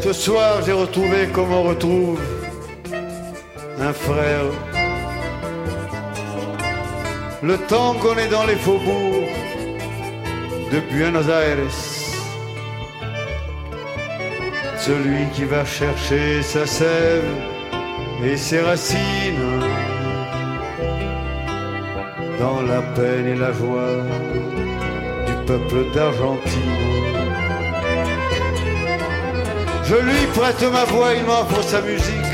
Ce 0.00 0.12
soir, 0.12 0.62
j'ai 0.62 0.72
retrouvé 0.72 1.28
comme 1.32 1.52
on 1.52 1.68
retrouve 1.68 2.41
un 3.80 3.92
frère. 3.92 4.44
Le 7.42 7.56
temps 7.58 7.94
qu'on 7.94 8.16
est 8.16 8.28
dans 8.28 8.46
les 8.46 8.56
faubourgs 8.56 9.28
de 10.72 10.80
Buenos 10.90 11.28
Aires. 11.28 11.58
Celui 14.78 15.26
qui 15.34 15.44
va 15.44 15.64
chercher 15.64 16.42
sa 16.42 16.66
sève 16.66 17.24
et 18.24 18.36
ses 18.36 18.60
racines 18.60 19.60
dans 22.38 22.62
la 22.62 22.82
peine 22.96 23.26
et 23.26 23.36
la 23.36 23.52
joie 23.52 23.98
du 25.26 25.34
peuple 25.46 25.84
d'Argentine. 25.94 27.02
Je 29.84 29.96
lui 29.96 30.26
prête 30.34 30.62
ma 30.72 30.84
voix, 30.84 31.12
il 31.14 31.24
m'offre 31.24 31.62
sa 31.62 31.80
musique. 31.82 32.31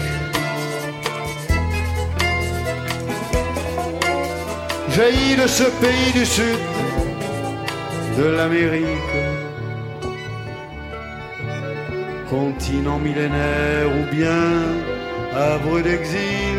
Jaillit 4.91 5.37
de 5.37 5.47
ce 5.47 5.65
pays 5.83 6.13
du 6.13 6.27
sud, 6.27 6.59
de 8.19 8.25
l'Amérique, 8.25 9.17
continent 12.31 12.99
millénaire 12.99 13.89
ou 13.99 14.15
bien 14.15 14.45
havre 15.35 15.81
d'exil, 15.81 16.59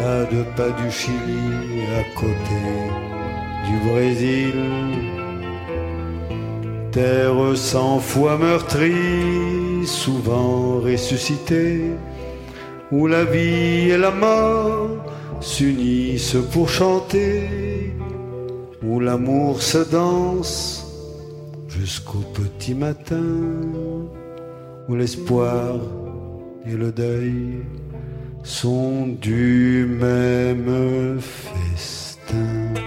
à 0.00 0.24
deux 0.24 0.46
pas 0.56 0.70
du 0.70 0.90
Chili, 0.90 1.82
à 2.00 2.04
côté 2.18 2.60
du 3.66 3.90
Brésil 3.90 4.54
terre 6.94 7.56
cent 7.56 7.98
fois 7.98 8.38
meurtrie, 8.38 9.84
souvent 9.84 10.78
ressuscitée, 10.78 11.90
où 12.92 13.06
la 13.06 13.24
vie 13.24 13.90
et 13.90 13.98
la 13.98 14.10
mort 14.10 15.04
s'unissent 15.40 16.36
pour 16.52 16.68
chanter, 16.68 17.92
où 18.82 19.00
l'amour 19.00 19.62
se 19.62 19.78
danse 19.78 20.86
jusqu'au 21.68 22.24
petit 22.34 22.74
matin, 22.74 23.22
où 24.88 24.94
l'espoir 24.94 25.76
et 26.66 26.76
le 26.76 26.92
deuil 26.92 27.62
sont 28.42 29.06
du 29.20 29.86
même 30.00 31.18
festin. 31.20 32.83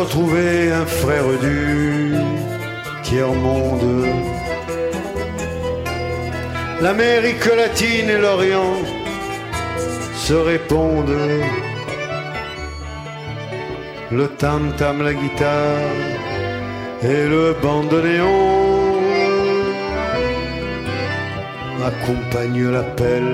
Retrouvé 0.00 0.72
un 0.72 0.86
frère 0.86 1.28
du 1.42 2.14
tiers-monde. 3.02 4.06
L'Amérique 6.80 7.44
latine 7.44 8.08
et 8.08 8.16
l'Orient 8.16 8.76
se 10.14 10.32
répondent. 10.32 11.26
Le 14.10 14.26
tam-tam, 14.40 15.02
la 15.02 15.12
guitare 15.12 15.92
et 17.02 17.26
le 17.34 17.54
bandoneon 17.62 19.02
accompagnent 21.90 22.70
l'appel 22.70 23.26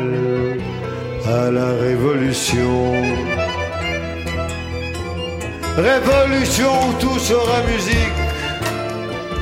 à 1.26 1.48
la 1.52 1.68
révolution. 1.86 3.36
Révolution 5.76 6.72
où 6.88 6.92
tout 6.98 7.18
sera 7.18 7.62
musique, 7.70 8.20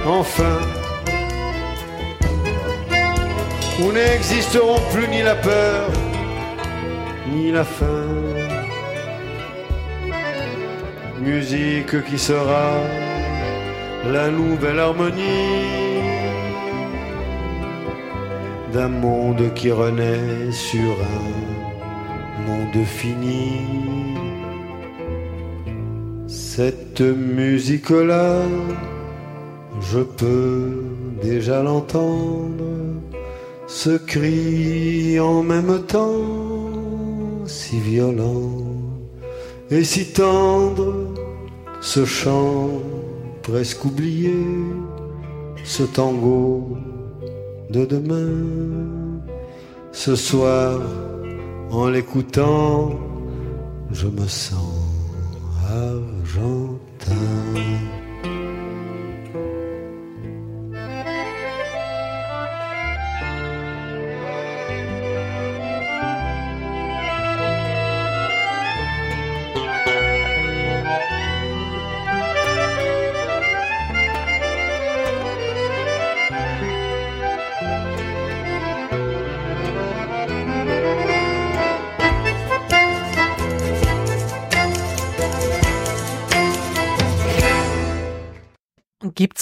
enfin. 0.05 0.59
Où 3.80 3.93
n'existeront 3.93 4.80
plus 4.93 5.07
ni 5.07 5.22
la 5.22 5.37
peur, 5.37 5.91
ni 7.32 7.53
la 7.53 7.62
faim. 7.62 8.09
Musique 11.20 12.05
qui 12.05 12.18
sera 12.18 12.72
la 14.12 14.28
nouvelle 14.28 14.80
harmonie 14.80 15.95
d'un 18.72 18.89
monde 18.89 19.55
qui 19.55 19.70
renaît 19.70 20.51
sur 20.51 20.97
un 21.01 22.43
monde 22.49 22.85
fini. 22.85 24.14
Cette 26.57 27.01
musique-là, 27.01 28.43
je 29.81 29.99
peux 29.99 30.71
déjà 31.21 31.65
l'entendre, 31.65 32.63
ce 33.67 33.97
cri 33.97 35.19
en 35.19 35.43
même 35.43 35.83
temps 35.83 37.43
si 37.45 37.81
violent 37.81 38.63
et 39.69 39.83
si 39.83 40.13
tendre, 40.13 40.95
ce 41.81 42.05
chant 42.05 42.69
presque 43.43 43.85
oublié, 43.85 44.37
ce 45.65 45.83
tango 45.83 46.79
de 47.69 47.85
demain. 47.85 48.31
Ce 49.91 50.15
soir, 50.15 50.81
en 51.73 51.89
l'écoutant, 51.89 52.93
je 53.91 54.07
me 54.07 54.29
sens 54.29 54.84
argentin. 55.71 56.75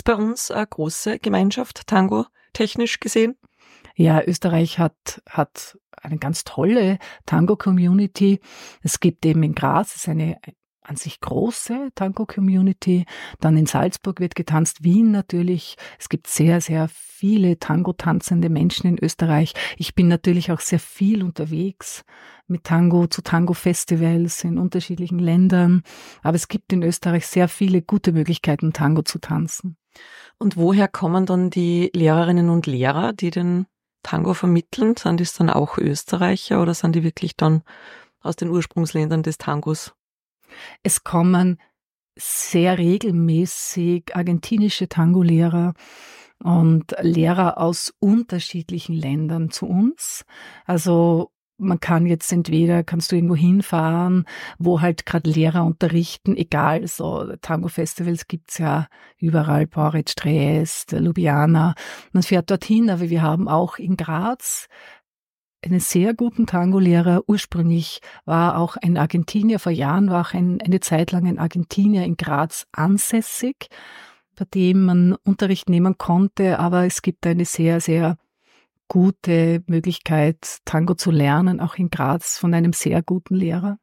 Es 0.02 0.04
bei 0.04 0.14
uns 0.14 0.50
eine 0.50 0.66
große 0.66 1.18
Gemeinschaft, 1.20 1.86
Tango 1.86 2.26
technisch 2.52 3.00
gesehen? 3.00 3.36
Ja, 3.94 4.22
Österreich 4.24 4.78
hat, 4.78 5.22
hat 5.28 5.78
eine 6.00 6.18
ganz 6.18 6.44
tolle 6.44 6.98
Tango-Community. 7.26 8.40
Es 8.82 9.00
gibt 9.00 9.24
eben 9.24 9.42
in 9.42 9.54
Graz, 9.54 9.94
ist 9.94 10.08
eine 10.08 10.38
sich 10.96 11.20
große 11.20 11.90
Tango-Community. 11.94 13.04
Dann 13.40 13.56
in 13.56 13.66
Salzburg 13.66 14.20
wird 14.20 14.34
getanzt, 14.34 14.84
Wien 14.84 15.10
natürlich. 15.10 15.76
Es 15.98 16.08
gibt 16.08 16.26
sehr, 16.26 16.60
sehr 16.60 16.88
viele 16.88 17.58
Tango-tanzende 17.58 18.48
Menschen 18.48 18.88
in 18.88 18.98
Österreich. 19.02 19.54
Ich 19.76 19.94
bin 19.94 20.08
natürlich 20.08 20.50
auch 20.50 20.60
sehr 20.60 20.80
viel 20.80 21.22
unterwegs 21.22 22.04
mit 22.46 22.64
Tango 22.64 23.06
zu 23.06 23.22
Tango-Festivals 23.22 24.44
in 24.44 24.58
unterschiedlichen 24.58 25.18
Ländern. 25.18 25.82
Aber 26.22 26.36
es 26.36 26.48
gibt 26.48 26.72
in 26.72 26.82
Österreich 26.82 27.26
sehr 27.26 27.48
viele 27.48 27.82
gute 27.82 28.12
Möglichkeiten, 28.12 28.72
Tango 28.72 29.02
zu 29.02 29.18
tanzen. 29.18 29.76
Und 30.38 30.56
woher 30.56 30.88
kommen 30.88 31.26
dann 31.26 31.50
die 31.50 31.90
Lehrerinnen 31.94 32.48
und 32.48 32.66
Lehrer, 32.66 33.12
die 33.12 33.30
den 33.30 33.66
Tango 34.02 34.34
vermitteln? 34.34 34.96
Sind 34.96 35.20
das 35.20 35.34
dann 35.34 35.50
auch 35.50 35.78
Österreicher 35.78 36.60
oder 36.60 36.74
sind 36.74 36.96
die 36.96 37.04
wirklich 37.04 37.36
dann 37.36 37.62
aus 38.20 38.36
den 38.36 38.48
Ursprungsländern 38.48 39.22
des 39.22 39.38
Tangos? 39.38 39.94
Es 40.82 41.04
kommen 41.04 41.58
sehr 42.16 42.78
regelmäßig 42.78 44.14
argentinische 44.14 44.88
Tango-Lehrer 44.88 45.74
und 46.42 46.94
Lehrer 47.00 47.58
aus 47.58 47.94
unterschiedlichen 48.00 48.94
Ländern 48.94 49.50
zu 49.50 49.66
uns. 49.66 50.24
Also 50.66 51.30
man 51.58 51.80
kann 51.80 52.06
jetzt 52.06 52.32
entweder, 52.32 52.82
kannst 52.82 53.12
du 53.12 53.16
irgendwo 53.16 53.36
hinfahren, 53.36 54.24
wo 54.58 54.80
halt 54.80 55.06
gerade 55.06 55.30
Lehrer 55.30 55.64
unterrichten, 55.64 56.36
egal, 56.36 56.86
so 56.88 57.36
Tango-Festivals 57.40 58.26
gibt's 58.26 58.58
ja 58.58 58.88
überall, 59.18 59.66
Boric, 59.66 60.16
Trieste, 60.16 60.98
Ljubljana. 60.98 61.74
Man 62.12 62.22
fährt 62.22 62.50
dorthin, 62.50 62.90
aber 62.90 63.08
wir 63.10 63.22
haben 63.22 63.48
auch 63.48 63.78
in 63.78 63.96
Graz 63.96 64.66
einen 65.64 65.80
sehr 65.80 66.14
guten 66.14 66.46
Tango-Lehrer. 66.46 67.22
Ursprünglich 67.26 68.00
war 68.24 68.58
auch 68.58 68.76
ein 68.76 68.96
Argentinier, 68.96 69.58
vor 69.58 69.72
Jahren 69.72 70.10
war 70.10 70.26
auch 70.26 70.34
ein, 70.34 70.60
eine 70.60 70.80
Zeit 70.80 71.12
lang 71.12 71.26
ein 71.26 71.38
Argentinier 71.38 72.04
in 72.04 72.16
Graz 72.16 72.66
ansässig, 72.72 73.68
bei 74.36 74.44
dem 74.52 74.84
man 74.84 75.14
Unterricht 75.24 75.68
nehmen 75.68 75.98
konnte, 75.98 76.58
aber 76.58 76.84
es 76.84 77.02
gibt 77.02 77.26
eine 77.26 77.44
sehr, 77.44 77.80
sehr 77.80 78.16
gute 78.88 79.62
Möglichkeit, 79.66 80.58
Tango 80.64 80.94
zu 80.94 81.10
lernen, 81.10 81.60
auch 81.60 81.76
in 81.76 81.90
Graz 81.90 82.38
von 82.38 82.52
einem 82.52 82.72
sehr 82.72 83.02
guten 83.02 83.34
Lehrer. 83.34 83.78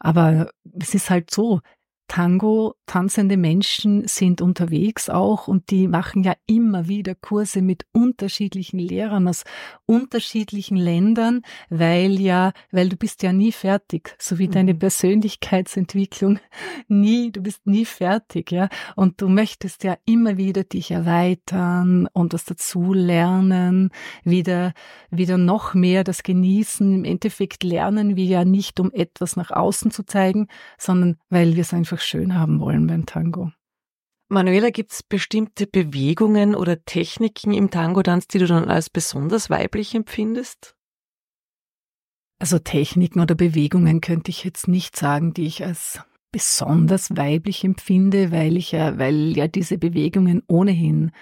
Aber 0.00 0.50
es 0.80 0.94
ist 0.94 1.10
halt 1.10 1.30
so, 1.30 1.60
Tango 2.06 2.74
tanzende 2.86 3.36
Menschen 3.36 4.06
sind 4.06 4.40
unterwegs 4.40 5.08
auch 5.08 5.48
und 5.48 5.70
die 5.70 5.88
machen 5.88 6.22
ja 6.22 6.34
immer 6.46 6.86
wieder 6.86 7.14
Kurse 7.14 7.62
mit 7.62 7.86
unterschiedlichen 7.92 8.78
Lehrern 8.78 9.26
aus 9.26 9.44
unterschiedlichen 9.86 10.76
Ländern, 10.76 11.42
weil 11.70 12.20
ja, 12.20 12.52
weil 12.70 12.88
du 12.88 12.96
bist 12.96 13.22
ja 13.22 13.32
nie 13.32 13.52
fertig, 13.52 14.14
so 14.18 14.38
wie 14.38 14.48
deine 14.48 14.74
mhm. 14.74 14.78
Persönlichkeitsentwicklung 14.80 16.38
nie, 16.88 17.32
du 17.32 17.42
bist 17.42 17.66
nie 17.66 17.84
fertig, 17.84 18.52
ja, 18.52 18.68
und 18.96 19.20
du 19.20 19.28
möchtest 19.28 19.82
ja 19.82 19.96
immer 20.04 20.36
wieder 20.36 20.64
dich 20.64 20.90
erweitern 20.90 22.06
und 22.12 22.34
was 22.34 22.44
dazu 22.44 22.92
lernen, 22.92 23.90
wieder, 24.24 24.72
wieder 25.10 25.38
noch 25.38 25.74
mehr 25.74 26.04
das 26.04 26.22
genießen. 26.22 26.94
Im 26.94 27.04
Endeffekt 27.04 27.64
lernen 27.64 28.16
wir 28.16 28.24
ja 28.24 28.44
nicht, 28.44 28.78
um 28.78 28.92
etwas 28.92 29.36
nach 29.36 29.50
außen 29.50 29.90
zu 29.90 30.04
zeigen, 30.04 30.48
sondern 30.78 31.16
weil 31.30 31.54
wir 31.54 31.62
es 31.62 31.72
einfach 31.72 31.93
einfach 31.94 32.04
schön 32.04 32.34
haben 32.34 32.60
wollen 32.60 32.86
beim 32.86 33.06
Tango. 33.06 33.52
Manuela, 34.28 34.70
gibt 34.70 34.92
es 34.92 35.02
bestimmte 35.02 35.66
Bewegungen 35.66 36.54
oder 36.54 36.84
Techniken 36.84 37.52
im 37.52 37.70
Tango-Tanz, 37.70 38.26
die 38.26 38.38
du 38.38 38.46
dann 38.46 38.68
als 38.68 38.90
besonders 38.90 39.48
weiblich 39.48 39.94
empfindest? 39.94 40.74
Also 42.40 42.58
Techniken 42.58 43.20
oder 43.20 43.34
Bewegungen 43.34 44.00
könnte 44.00 44.30
ich 44.30 44.42
jetzt 44.42 44.66
nicht 44.66 44.96
sagen, 44.96 45.34
die 45.34 45.46
ich 45.46 45.64
als 45.64 46.00
besonders 46.32 47.16
weiblich 47.16 47.62
empfinde, 47.62 48.32
weil 48.32 48.56
ich 48.56 48.72
ja, 48.72 48.98
weil 48.98 49.36
ja 49.36 49.46
diese 49.46 49.78
Bewegungen 49.78 50.42
ohnehin 50.48 51.12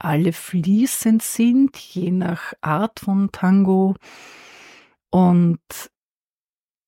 alle 0.00 0.32
fließend 0.32 1.22
sind, 1.22 1.76
je 1.76 2.10
nach 2.10 2.54
Art 2.60 2.98
von 2.98 3.30
Tango. 3.30 3.94
Und 5.10 5.60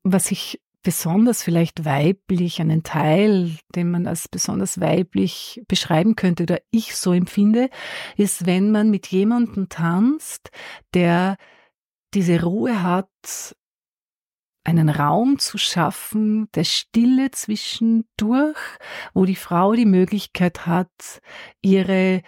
was 0.02 0.32
ich 0.32 0.60
besonders 0.82 1.42
vielleicht 1.42 1.84
weiblich, 1.84 2.60
einen 2.60 2.82
Teil, 2.82 3.56
den 3.74 3.90
man 3.90 4.06
als 4.06 4.28
besonders 4.28 4.80
weiblich 4.80 5.62
beschreiben 5.68 6.16
könnte 6.16 6.44
oder 6.44 6.58
ich 6.70 6.96
so 6.96 7.12
empfinde, 7.12 7.68
ist, 8.16 8.46
wenn 8.46 8.70
man 8.70 8.90
mit 8.90 9.08
jemandem 9.08 9.68
tanzt, 9.68 10.50
der 10.94 11.36
diese 12.14 12.42
Ruhe 12.42 12.82
hat, 12.82 13.08
einen 14.64 14.88
Raum 14.88 15.38
zu 15.38 15.58
schaffen, 15.58 16.48
der 16.54 16.64
Stille 16.64 17.30
zwischendurch, 17.30 18.58
wo 19.14 19.24
die 19.24 19.36
Frau 19.36 19.72
die 19.72 19.86
Möglichkeit 19.86 20.66
hat, 20.66 21.20
ihre 21.62 22.22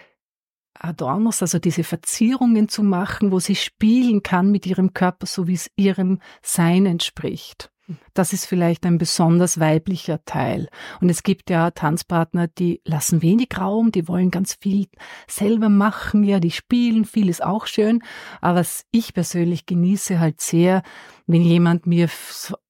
Adornos, 0.73 1.41
also 1.41 1.59
diese 1.59 1.83
Verzierungen 1.83 2.67
zu 2.67 2.83
machen, 2.83 3.31
wo 3.31 3.39
sie 3.39 3.55
spielen 3.55 4.23
kann 4.23 4.51
mit 4.51 4.65
ihrem 4.65 4.93
Körper, 4.93 5.27
so 5.27 5.47
wie 5.47 5.53
es 5.53 5.69
ihrem 5.75 6.19
Sein 6.41 6.85
entspricht. 6.85 7.72
Das 8.13 8.31
ist 8.31 8.45
vielleicht 8.45 8.85
ein 8.85 8.97
besonders 8.97 9.59
weiblicher 9.59 10.23
Teil. 10.23 10.69
Und 11.01 11.09
es 11.09 11.23
gibt 11.23 11.49
ja 11.49 11.71
Tanzpartner, 11.71 12.47
die 12.47 12.81
lassen 12.85 13.21
wenig 13.21 13.49
Raum, 13.57 13.91
die 13.91 14.07
wollen 14.07 14.31
ganz 14.31 14.53
viel 14.53 14.87
selber 15.27 15.69
machen, 15.69 16.23
ja, 16.23 16.39
die 16.39 16.51
spielen, 16.51 17.03
viel 17.05 17.27
ist 17.27 17.43
auch 17.43 17.65
schön. 17.65 18.01
Aber 18.39 18.59
was 18.59 18.85
ich 18.91 19.13
persönlich 19.13 19.65
genieße 19.65 20.19
halt 20.19 20.39
sehr, 20.39 20.81
wenn 21.27 21.41
jemand 21.41 21.85
mir 21.85 22.09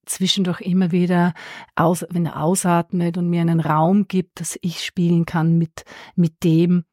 zwischendurch 0.05 0.61
immer 0.61 0.91
wieder 0.91 1.33
aus, 1.75 2.05
wenn 2.09 2.25
er 2.25 2.41
ausatmet 2.41 3.17
und 3.17 3.29
mir 3.29 3.41
einen 3.41 3.59
Raum 3.59 4.07
gibt, 4.07 4.39
dass 4.39 4.57
ich 4.61 4.83
spielen 4.83 5.25
kann 5.25 5.57
mit, 5.57 5.85
mit 6.15 6.43
dem, 6.43 6.85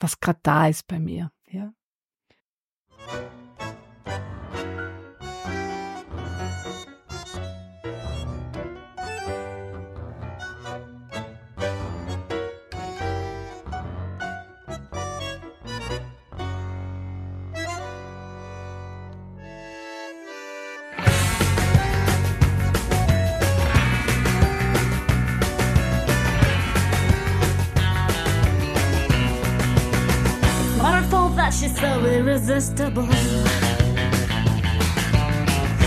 was 0.00 0.20
gerade 0.20 0.40
da 0.42 0.68
ist 0.68 0.86
bei 0.86 0.98
mir, 0.98 1.30
ja. 1.50 1.72
She's 31.50 31.78
so 31.78 32.04
irresistible. 32.04 33.06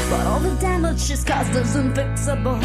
But 0.09 0.25
all 0.25 0.39
the 0.39 0.55
damage 0.59 0.99
she's 0.99 1.23
caused 1.23 1.53
is 1.55 1.75
unfixable. 1.75 2.63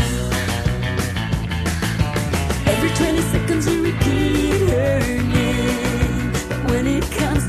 Every 2.66 2.90
20 2.90 3.20
seconds 3.20 3.66
you 3.66 3.82
repeat 3.84 4.70
her 4.70 5.00
name. 5.22 6.32
But 6.48 6.70
when 6.70 6.86
it 6.86 7.10
comes 7.10 7.43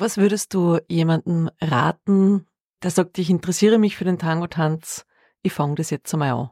Was 0.00 0.16
würdest 0.16 0.54
du 0.54 0.78
jemandem 0.88 1.50
raten, 1.60 2.46
der 2.82 2.90
sagt, 2.90 3.18
ich 3.18 3.28
interessiere 3.28 3.76
mich 3.76 3.98
für 3.98 4.04
den 4.04 4.18
Tango-Tanz, 4.18 5.04
ich 5.42 5.52
fange 5.52 5.74
das 5.74 5.90
jetzt 5.90 6.14
einmal 6.14 6.30
an? 6.30 6.50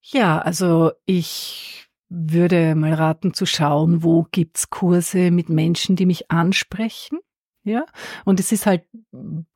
Ja, 0.00 0.38
also 0.38 0.92
ich 1.04 1.88
würde 2.08 2.76
mal 2.76 2.94
raten 2.94 3.34
zu 3.34 3.46
schauen, 3.46 4.04
wo 4.04 4.28
gibt's 4.30 4.70
Kurse 4.70 5.32
mit 5.32 5.48
Menschen, 5.48 5.96
die 5.96 6.06
mich 6.06 6.30
ansprechen. 6.30 7.18
Ja, 7.64 7.84
und 8.24 8.38
es 8.38 8.52
ist 8.52 8.66
halt 8.66 8.84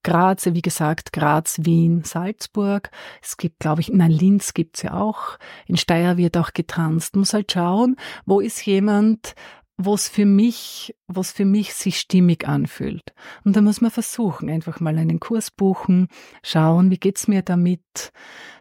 Graz, 0.02 0.46
wie 0.46 0.62
gesagt, 0.62 1.12
Graz, 1.12 1.60
Wien, 1.62 2.02
Salzburg. 2.02 2.90
Es 3.22 3.36
gibt, 3.36 3.60
glaube 3.60 3.82
ich, 3.82 3.88
nein, 3.88 4.10
Linz 4.10 4.52
gibt's 4.52 4.82
ja 4.82 4.94
auch. 4.94 5.38
In 5.66 5.76
Steyr 5.76 6.16
wird 6.16 6.36
auch 6.36 6.52
getanzt. 6.52 7.14
Muss 7.14 7.34
halt 7.34 7.52
schauen, 7.52 7.96
wo 8.24 8.40
ist 8.40 8.66
jemand, 8.66 9.36
wo 9.78 9.94
es 9.94 10.08
für 10.08 10.24
mich, 10.24 10.94
wo 11.06 11.20
es 11.20 11.32
für 11.32 11.44
mich 11.44 11.74
sich 11.74 11.98
stimmig 11.98 12.48
anfühlt. 12.48 13.14
Und 13.44 13.56
da 13.56 13.60
muss 13.60 13.80
man 13.80 13.90
versuchen, 13.90 14.48
einfach 14.48 14.80
mal 14.80 14.96
einen 14.96 15.20
Kurs 15.20 15.50
buchen, 15.50 16.08
schauen, 16.42 16.90
wie 16.90 16.98
geht's 16.98 17.28
mir 17.28 17.42
damit. 17.42 18.12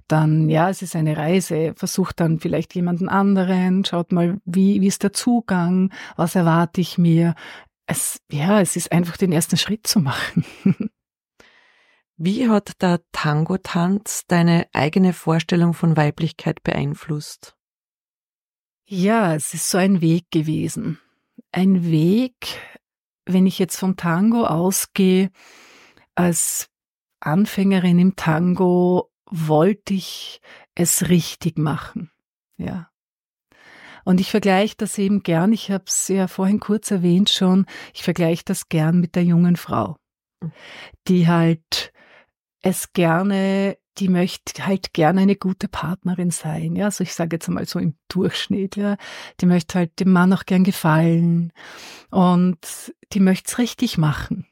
Dann, 0.07 0.49
ja, 0.49 0.69
es 0.69 0.81
ist 0.81 0.95
eine 0.95 1.17
Reise. 1.17 1.73
Versucht 1.75 2.19
dann 2.19 2.39
vielleicht 2.39 2.75
jemanden 2.75 3.09
anderen, 3.09 3.85
schaut 3.85 4.11
mal, 4.11 4.39
wie, 4.45 4.81
wie 4.81 4.87
ist 4.87 5.03
der 5.03 5.13
Zugang, 5.13 5.91
was 6.15 6.35
erwarte 6.35 6.81
ich 6.81 6.97
mir. 6.97 7.33
Es, 7.87 8.19
ja, 8.31 8.61
es 8.61 8.75
ist 8.75 8.91
einfach 8.91 9.17
den 9.17 9.31
ersten 9.31 9.57
Schritt 9.57 9.87
zu 9.87 9.99
machen. 9.99 10.45
Wie 12.17 12.47
hat 12.47 12.81
der 12.81 13.01
Tango-Tanz 13.11 14.23
deine 14.25 14.67
eigene 14.71 15.11
Vorstellung 15.11 15.73
von 15.73 15.97
Weiblichkeit 15.97 16.63
beeinflusst? 16.63 17.57
Ja, 18.85 19.35
es 19.35 19.53
ist 19.53 19.69
so 19.69 19.77
ein 19.77 19.99
Weg 19.99 20.31
gewesen. 20.31 20.97
Ein 21.57 21.89
Weg, 21.89 22.35
wenn 23.25 23.45
ich 23.47 23.59
jetzt 23.59 23.77
vom 23.77 23.95
Tango 23.95 24.45
ausgehe, 24.45 25.31
als 26.13 26.67
Anfängerin 27.21 27.97
im 27.97 28.17
Tango 28.17 29.09
wollte 29.31 29.93
ich 29.93 30.41
es 30.75 31.07
richtig 31.07 31.57
machen. 31.57 32.11
Ja. 32.57 32.89
Und 34.03 34.19
ich 34.19 34.31
vergleiche 34.31 34.75
das 34.77 34.97
eben 34.97 35.23
gern, 35.23 35.53
ich 35.53 35.71
habe 35.71 35.85
es 35.87 36.09
ja 36.09 36.27
vorhin 36.27 36.59
kurz 36.59 36.91
erwähnt 36.91 37.29
schon, 37.29 37.67
ich 37.93 38.03
vergleiche 38.03 38.43
das 38.43 38.67
gern 38.67 38.99
mit 38.99 39.15
der 39.15 39.23
jungen 39.23 39.55
Frau, 39.55 39.95
die 41.07 41.25
halt 41.29 41.93
es 42.63 42.91
gerne, 42.91 43.77
die 43.97 44.09
möchte 44.09 44.65
halt 44.65 44.93
gerne 44.93 45.21
eine 45.21 45.35
gute 45.35 45.67
Partnerin 45.67 46.31
sein. 46.31 46.75
Ja, 46.75 46.85
also 46.85 47.03
ich 47.03 47.13
sage 47.13 47.35
jetzt 47.35 47.47
einmal 47.47 47.65
so 47.65 47.79
im 47.79 47.95
Durchschnitt, 48.07 48.75
ja. 48.75 48.97
Die 49.41 49.45
möchte 49.45 49.79
halt 49.79 49.99
dem 49.99 50.11
Mann 50.11 50.33
auch 50.33 50.45
gern 50.45 50.63
gefallen 50.63 51.53
und 52.11 52.93
die 53.13 53.19
möchte 53.19 53.49
es 53.49 53.57
richtig 53.57 53.97
machen. 53.97 54.45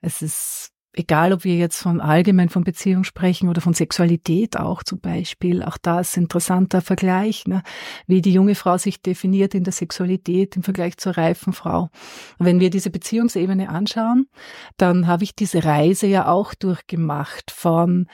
Es 0.00 0.22
ist 0.22 0.72
egal, 0.92 1.32
ob 1.32 1.44
wir 1.44 1.56
jetzt 1.56 1.80
von 1.80 2.00
allgemein 2.00 2.48
von 2.48 2.64
Beziehung 2.64 3.04
sprechen 3.04 3.48
oder 3.48 3.60
von 3.60 3.74
Sexualität 3.74 4.58
auch 4.58 4.82
zum 4.82 5.00
Beispiel. 5.00 5.62
Auch 5.62 5.78
da 5.80 6.00
ist 6.00 6.16
ein 6.16 6.24
interessanter 6.24 6.80
Vergleich, 6.80 7.46
ne? 7.46 7.62
wie 8.06 8.22
die 8.22 8.32
junge 8.32 8.54
Frau 8.54 8.78
sich 8.78 9.02
definiert 9.02 9.54
in 9.54 9.64
der 9.64 9.72
Sexualität 9.72 10.56
im 10.56 10.62
Vergleich 10.62 10.96
zur 10.96 11.16
reifen 11.16 11.52
Frau. 11.52 11.90
Wenn 12.38 12.60
wir 12.60 12.70
diese 12.70 12.90
Beziehungsebene 12.90 13.68
anschauen, 13.68 14.28
dann 14.76 15.06
habe 15.06 15.24
ich 15.24 15.34
diese 15.34 15.64
Reise 15.64 16.06
ja 16.06 16.28
auch 16.28 16.54
durchgemacht 16.54 17.50
von 17.50 18.06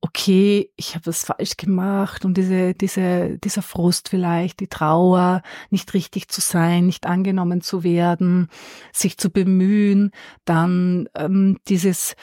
okay, 0.00 0.70
ich 0.76 0.94
habe 0.94 1.06
was 1.06 1.24
falsch 1.24 1.56
gemacht 1.56 2.24
und 2.24 2.36
diese, 2.36 2.74
diese, 2.74 3.38
dieser 3.38 3.62
Frust 3.62 4.08
vielleicht, 4.08 4.60
die 4.60 4.68
Trauer, 4.68 5.42
nicht 5.70 5.92
richtig 5.94 6.28
zu 6.28 6.40
sein, 6.40 6.86
nicht 6.86 7.06
angenommen 7.06 7.60
zu 7.60 7.82
werden, 7.82 8.48
sich 8.92 9.18
zu 9.18 9.30
bemühen, 9.30 10.12
dann 10.44 11.08
ähm, 11.14 11.58
dieses 11.68 12.14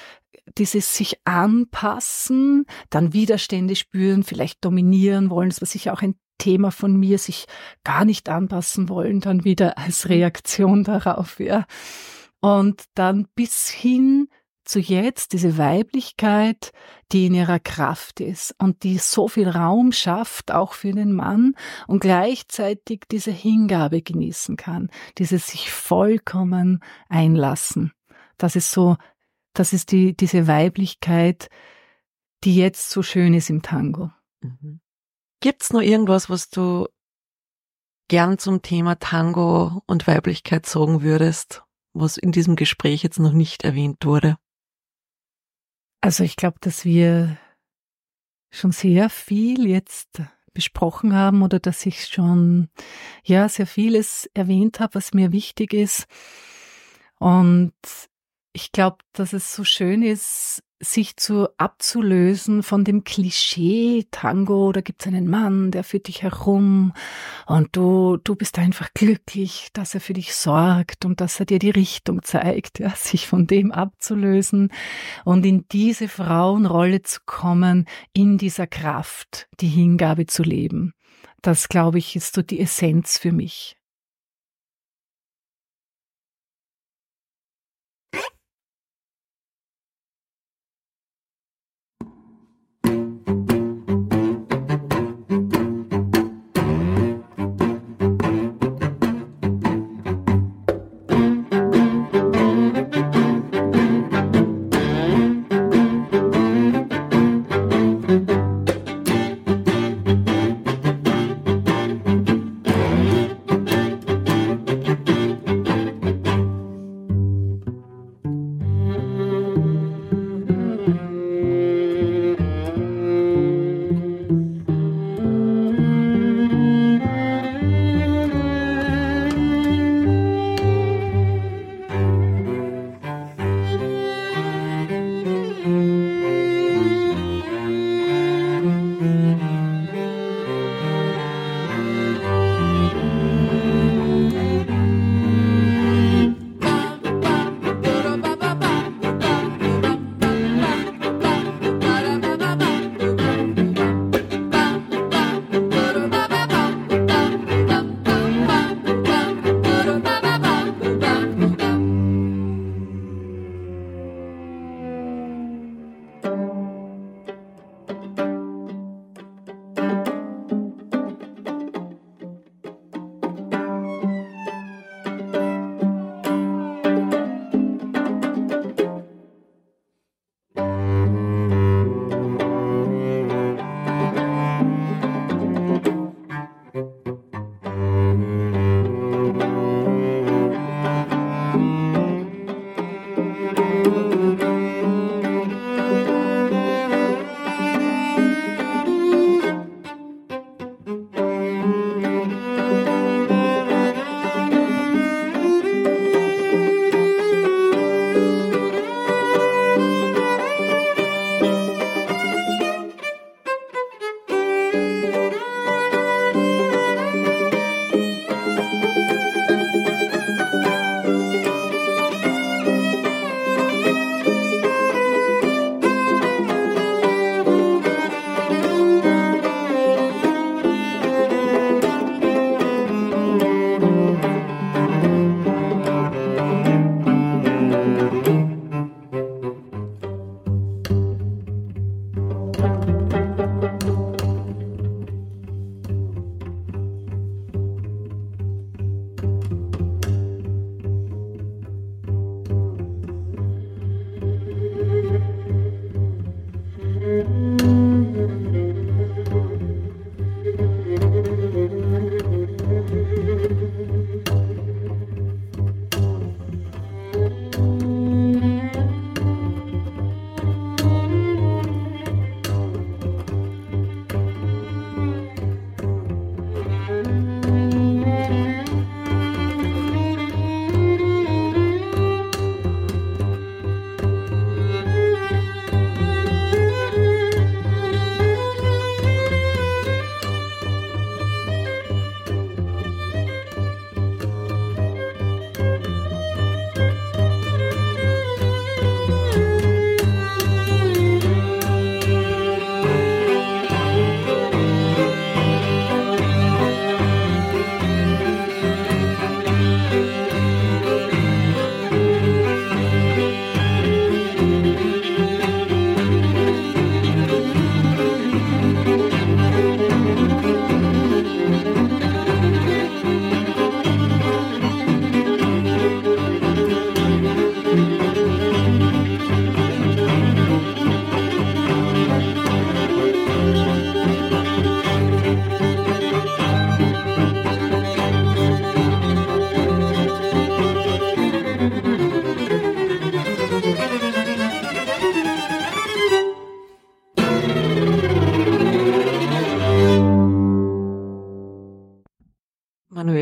dieses 0.60 0.96
sich 0.96 1.16
anpassen, 1.26 2.66
dann 2.92 3.14
Widerstände 3.14 3.76
spüren, 3.76 4.24
vielleicht 4.24 4.64
dominieren 4.64 5.32
wollen, 5.32 5.50
das 5.50 5.60
war 5.60 5.68
sicher 5.68 5.92
auch 5.92 6.04
ein 6.04 6.16
Thema 6.38 6.72
von 6.72 6.96
mir, 6.96 7.18
sich 7.18 7.46
gar 7.84 8.06
nicht 8.06 8.30
anpassen 8.30 8.90
wollen, 8.90 9.22
dann 9.22 9.44
wieder 9.44 9.78
als 9.78 10.10
Reaktion 10.10 10.84
darauf, 10.84 11.40
ja. 11.40 11.66
Und 12.42 12.84
dann 12.94 13.28
bis 13.36 13.70
hin 13.70 14.28
zu 14.66 14.80
jetzt 14.80 15.34
diese 15.34 15.58
Weiblichkeit, 15.58 16.72
die 17.12 17.28
in 17.28 17.34
ihrer 17.34 17.60
Kraft 17.60 18.20
ist 18.20 18.56
und 18.58 18.84
die 18.84 18.98
so 18.98 19.28
viel 19.28 19.48
Raum 19.48 19.92
schafft, 19.92 20.52
auch 20.52 20.74
für 20.74 20.92
den 20.92 21.14
Mann 21.14 21.54
und 21.88 22.00
gleichzeitig 22.00 23.04
diese 23.12 23.32
Hingabe 23.32 24.02
genießen 24.02 24.58
kann, 24.58 24.90
dieses 25.18 25.48
sich 25.48 25.72
vollkommen 25.72 26.84
einlassen. 27.10 27.94
Das 28.38 28.56
ist 28.56 28.72
so, 28.72 28.98
das 29.54 29.72
ist 29.72 29.92
die, 29.92 30.16
diese 30.16 30.48
Weiblichkeit, 30.48 31.50
die 32.44 32.56
jetzt 32.56 32.90
so 32.90 33.02
schön 33.04 33.34
ist 33.34 33.50
im 33.50 33.62
Tango. 33.62 34.12
Mhm. 34.42 34.82
Gibt's 35.42 35.72
noch 35.72 35.82
irgendwas, 35.82 36.30
was 36.30 36.50
du 36.50 36.88
gern 38.08 38.38
zum 38.38 38.62
Thema 38.62 38.96
Tango 38.96 39.82
und 39.88 40.08
Weiblichkeit 40.08 40.66
sagen 40.66 41.02
würdest, 41.02 41.64
was 41.94 42.18
in 42.18 42.32
diesem 42.32 42.56
Gespräch 42.56 43.04
jetzt 43.04 43.20
noch 43.20 43.32
nicht 43.32 43.64
erwähnt 43.64 44.06
wurde? 44.06 44.38
Also 46.06 46.24
ich 46.24 46.36
glaube, 46.36 46.58
dass 46.62 46.86
wir 46.86 47.36
schon 48.52 48.72
sehr 48.72 49.10
viel 49.10 49.68
jetzt 49.68 50.22
besprochen 50.54 51.16
haben 51.16 51.42
oder 51.42 51.58
dass 51.60 51.84
ich 51.88 52.06
schon 52.06 52.70
ja 53.24 53.50
sehr 53.50 53.66
vieles 53.66 54.30
erwähnt 54.36 54.80
habe, 54.80 54.94
was 54.94 55.16
mir 55.16 55.32
wichtig 55.32 55.74
ist. 55.74 56.06
Und 57.18 57.74
ich 58.56 58.72
glaube, 58.72 58.98
dass 59.12 59.34
es 59.34 59.54
so 59.54 59.66
schön 59.66 60.02
ist, 60.02 60.64
sich 60.80 61.18
zu 61.18 61.50
abzulösen 61.58 62.64
von 62.64 62.86
dem 62.86 63.04
Klischee 63.04 64.08
Tango, 64.12 64.72
da 64.72 64.80
gibt's 64.80 65.08
einen 65.08 65.28
Mann, 65.28 65.72
der 65.72 65.84
führt 65.84 66.08
dich 66.08 66.22
herum 66.22 66.94
und 67.48 67.76
du, 67.76 68.18
du 68.18 68.36
bist 68.36 68.58
einfach 68.58 68.94
glücklich, 68.94 69.70
dass 69.74 69.94
er 69.94 70.00
für 70.00 70.14
dich 70.14 70.34
sorgt 70.34 71.04
und 71.04 71.20
dass 71.20 71.40
er 71.40 71.46
dir 71.46 71.60
die 71.60 71.70
Richtung 71.70 72.24
zeigt, 72.24 72.80
ja, 72.80 72.90
sich 72.96 73.28
von 73.28 73.46
dem 73.46 73.72
abzulösen 73.74 74.72
und 75.26 75.46
in 75.46 75.66
diese 75.72 76.08
Frauenrolle 76.08 77.02
zu 77.02 77.20
kommen, 77.26 77.86
in 78.14 78.38
dieser 78.38 78.68
Kraft, 78.68 79.48
die 79.60 79.68
Hingabe 79.68 80.28
zu 80.28 80.44
leben. 80.44 80.94
Das, 81.42 81.68
glaube 81.68 81.98
ich, 81.98 82.16
ist 82.16 82.36
so 82.36 82.42
die 82.42 82.60
Essenz 82.60 83.18
für 83.18 83.32
mich. 83.34 83.76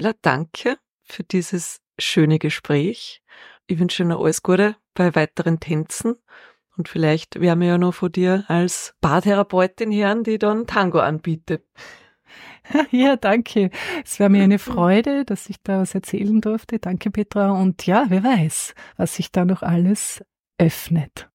Manuela, 0.04 0.18
danke 0.22 0.78
für 1.04 1.24
dieses 1.24 1.80
schöne 1.98 2.38
Gespräch. 2.38 3.22
Ich 3.68 3.80
wünsche 3.80 4.04
dir 4.04 4.20
alles 4.20 4.44
Gute 4.44 4.76
bei 4.94 5.16
weiteren 5.16 5.62
Tänzen. 5.62 6.16
Und 6.76 6.90
vielleicht 6.90 7.40
werden 7.40 7.62
wir 7.62 7.70
ja 7.70 7.78
noch 7.78 7.94
von 7.94 8.12
dir 8.12 8.44
als 8.50 8.96
Bartherapeutin 9.00 9.94
hören, 9.94 10.24
die 10.24 10.38
dann 10.38 10.68
Tango 10.68 11.00
anbietet. 11.00 11.66
Ja, 12.92 13.18
danke. 13.18 13.72
Es 14.06 14.22
war 14.22 14.30
mir 14.30 14.42
eine 14.42 14.58
Freude, 14.58 15.26
dass 15.26 15.50
ich 15.50 15.58
da 15.62 15.82
was 15.82 15.94
erzählen 15.94 16.40
durfte. 16.40 16.80
Danke, 16.80 17.12
Petra. 17.12 17.52
Und 17.52 17.86
ja, 17.86 18.06
wer 18.08 18.24
weiß, 18.24 18.74
was 18.96 19.16
sich 19.16 19.34
da 19.34 19.44
noch 19.44 19.64
alles 19.64 20.24
öffnet. 20.58 21.30